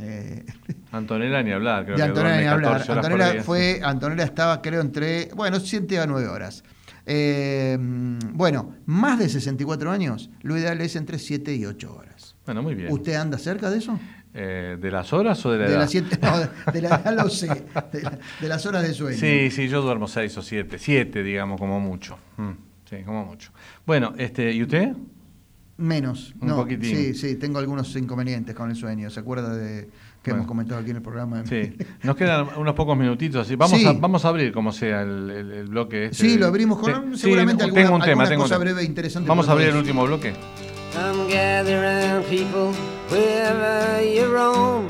[0.00, 0.44] eh,
[0.92, 2.72] Antonella ni hablar, creo de que Antonella duerme ni hablar.
[2.72, 6.64] 14 horas por Antonella, fue, Antonella estaba, creo, entre, bueno, 7 a 9 horas.
[7.06, 7.76] Eh,
[8.32, 12.36] bueno, más de 64 años, lo ideal es entre 7 y 8 horas.
[12.46, 12.90] Bueno, muy bien.
[12.92, 13.98] ¿Usted anda cerca de eso?
[14.32, 15.80] Eh, ¿De las horas o de la De edad?
[15.80, 17.48] las, siete, no, de la edad lo sé,
[17.92, 19.18] de, la- de las horas de sueño.
[19.18, 22.16] Sí, sí, yo duermo seis o siete, siete, digamos, como mucho.
[22.36, 22.50] Mm,
[22.88, 23.50] sí, como mucho.
[23.84, 24.92] Bueno, este, ¿y usted?
[25.80, 26.34] Menos.
[26.40, 26.94] Un no, poquitín.
[26.96, 29.08] Sí, sí, tengo algunos inconvenientes con el sueño.
[29.10, 29.88] ¿Se acuerda de
[30.22, 30.36] que Bueno.
[30.42, 31.42] hemos comentado aquí en el programa?
[31.46, 31.72] Sí,
[32.02, 33.86] nos quedan unos pocos minutitos, así vamos, Sí.
[33.86, 36.16] a, vamos a abrir como sea el, el- el bloque este.
[36.16, 38.44] Sí, de- lo abrimos con Sí, sí, seguramente tengo alguna, un tema, alguna tengo un
[38.44, 38.64] cosa tema.
[38.64, 39.28] breve e interesante.
[39.28, 40.34] Vamos a abrir el último bloque.
[40.92, 42.72] Come gather round people
[43.10, 44.86] wherever you roam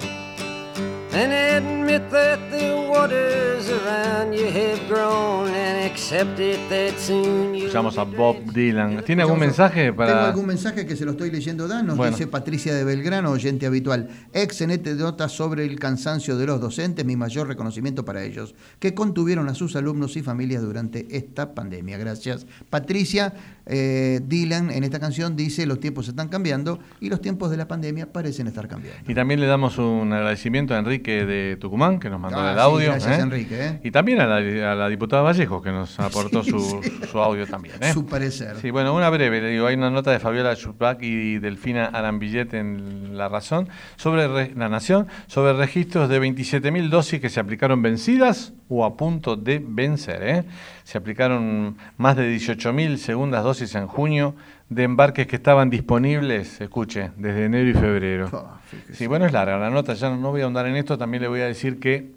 [1.12, 7.66] and admit that the waters around you have grown and accept it that soon you
[7.66, 9.02] Escuchamos a Bob Dylan.
[9.04, 10.28] ¿Tiene algún mensaje Tengo para...?
[10.28, 11.86] algún mensaje que se lo estoy leyendo, Dan.
[11.86, 12.12] Nos Bueno.
[12.16, 14.08] dice Patricia de Belgrano, oyente habitual.
[14.32, 19.48] Excelente nota sobre el cansancio de los docentes, mi mayor reconocimiento para ellos, que contuvieron
[19.48, 21.98] a sus alumnos y familias durante esta pandemia.
[21.98, 22.46] Gracias.
[22.70, 23.32] Patricia,
[23.70, 27.68] eh, Dylan en esta canción dice, los tiempos están cambiando y los tiempos de la
[27.68, 29.00] pandemia parecen estar cambiando.
[29.10, 32.56] Y también le damos un agradecimiento a Enrique de Tucumán, que nos mandó Ah, el
[32.56, 32.90] sí, audio.
[32.90, 33.22] gracias, ¿eh?
[33.22, 33.80] Enrique, ¿eh?
[33.84, 36.90] Y también a la, a la diputada Vallejo, que nos aportó Sí, su, sí.
[37.10, 37.76] su audio también.
[37.80, 37.92] ¿eh?
[37.92, 38.56] Su parecer.
[38.60, 42.52] Sí, bueno, una breve, le digo, hay una nota de Fabiola Chupac y Delfina Arambillet
[42.54, 47.82] en La Razón, sobre re- La Nación, sobre registros de 27.000 dosis que se aplicaron
[47.82, 50.22] vencidas o a punto de vencer.
[50.22, 50.44] ¿eh?
[50.90, 54.34] Se aplicaron más de 18.000 segundas dosis en junio
[54.68, 58.28] de embarques que estaban disponibles, escuche, desde enero y febrero.
[58.32, 58.60] Ah.
[58.90, 61.28] Sí, bueno, es larga la nota, ya no, voy a ahondar en esto, también le
[61.28, 62.10] voy a decir que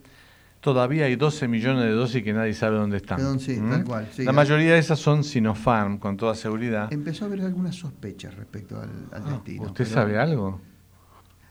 [0.60, 3.40] todavía hay 12 millones de dosis que nadie sabe dónde están.
[3.40, 3.70] Sí, ¿Mm?
[3.70, 4.24] tal cual, sí.
[4.24, 6.92] la mayoría de esas son Sinopharm, con toda seguridad.
[6.92, 9.66] Empezó a haber algunas sospechas respecto al, al destino.
[9.66, 10.60] Ah, ¿Usted pero sabe algo?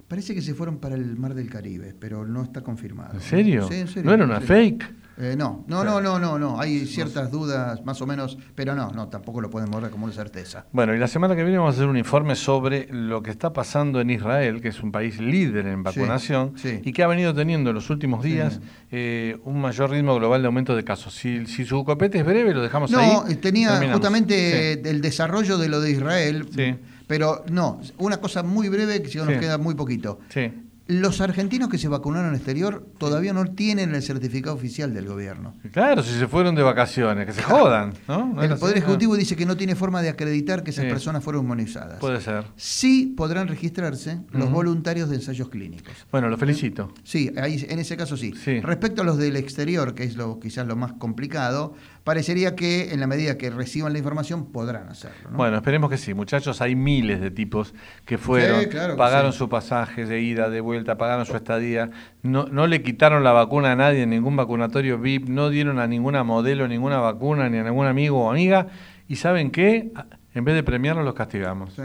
[0.08, 3.14] Parece que se fueron para el mar del Caribe, pero no está confirmado.
[3.14, 3.68] ¿En serio?
[3.68, 4.10] Sí, en serio.
[4.10, 5.01] ¿No era una fake?
[5.18, 6.58] Eh, no, no, no, no, no, no.
[6.60, 10.14] Hay ciertas dudas, más o menos, pero no, no, tampoco lo podemos dar como una
[10.14, 10.64] certeza.
[10.72, 13.52] Bueno, y la semana que viene vamos a hacer un informe sobre lo que está
[13.52, 16.80] pasando en Israel, que es un país líder en vacunación sí.
[16.82, 18.30] y que ha venido teniendo en los últimos Sí.
[18.32, 18.60] días
[18.90, 21.14] eh, un mayor ritmo global de aumento de casos.
[21.14, 23.12] Si, si su copete es breve, lo dejamos ahí.
[23.12, 23.98] No, tenía terminamos.
[24.00, 26.48] justamente el desarrollo de lo de Israel,
[27.06, 30.20] pero no, una cosa muy breve que si no nos queda muy poquito.
[30.30, 30.50] Sí.
[31.00, 35.06] Los argentinos que se vacunaron en el exterior todavía no tienen el certificado oficial del
[35.06, 35.54] gobierno.
[35.72, 38.26] Claro, si se fueron de vacaciones, que se jodan, ¿no?
[38.34, 38.58] ¿No es El?
[38.58, 40.90] Poder Ejecutivo dice que no tiene forma de acreditar que esas Sí.
[40.90, 41.98] personas fueron inmunizadas.
[41.98, 42.44] Puede ser.
[42.56, 45.94] Sí podrán registrarse los voluntarios de ensayos clínicos.
[46.10, 46.92] Bueno, lo felicito.
[47.04, 48.34] Sí, ahí, en ese caso sí.
[48.34, 48.60] Sí.
[48.60, 51.74] Respecto a los del exterior, que es lo quizás lo más complicado,
[52.04, 55.30] parecería que en la medida que reciban la información podrán hacerlo.
[55.30, 55.36] ¿no?
[55.36, 56.14] Bueno, esperemos que sí.
[56.14, 57.74] Muchachos, hay miles de tipos
[58.04, 59.38] que fueron, Sí, claro que pagaron sí.
[59.38, 61.90] su pasaje de ida, de vuelta, pagaron su estadía,
[62.22, 65.86] no, no le quitaron la vacuna a nadie en ningún vacunatorio VIP, no dieron a
[65.86, 68.68] ninguna modelo ninguna vacuna, ni a ningún amigo o amiga,
[69.08, 69.92] y ¿saben qué?
[70.34, 71.74] En vez de premiarlos, los castigamos.
[71.74, 71.82] Sí.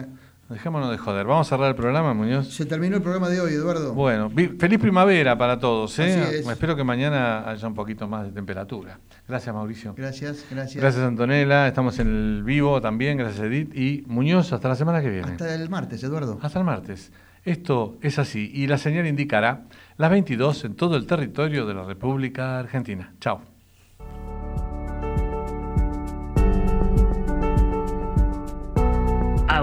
[0.50, 1.26] Dejémonos de joder.
[1.26, 2.48] Vamos a cerrar el programa, Muñoz.
[2.54, 3.94] Se terminó el programa de hoy, Eduardo.
[3.94, 6.00] Bueno, feliz primavera para todos.
[6.00, 6.22] ¿eh?
[6.22, 6.48] Así es.
[6.48, 9.00] Espero que mañana haya un poquito más de temperatura.
[9.28, 9.94] Gracias, Mauricio.
[9.98, 10.82] Gracias, gracias.
[10.82, 11.68] Gracias, Antonella.
[11.68, 13.18] Estamos en el vivo también.
[13.18, 13.76] Gracias, Edith.
[13.76, 15.32] Y Muñoz, hasta la semana que viene.
[15.32, 16.40] Hasta el martes, Eduardo.
[16.42, 17.12] Hasta el martes.
[17.44, 19.64] Esto es así y la señal indicará
[19.96, 23.14] las 22 en todo el territorio de la República Argentina.
[23.22, 23.57] Chao.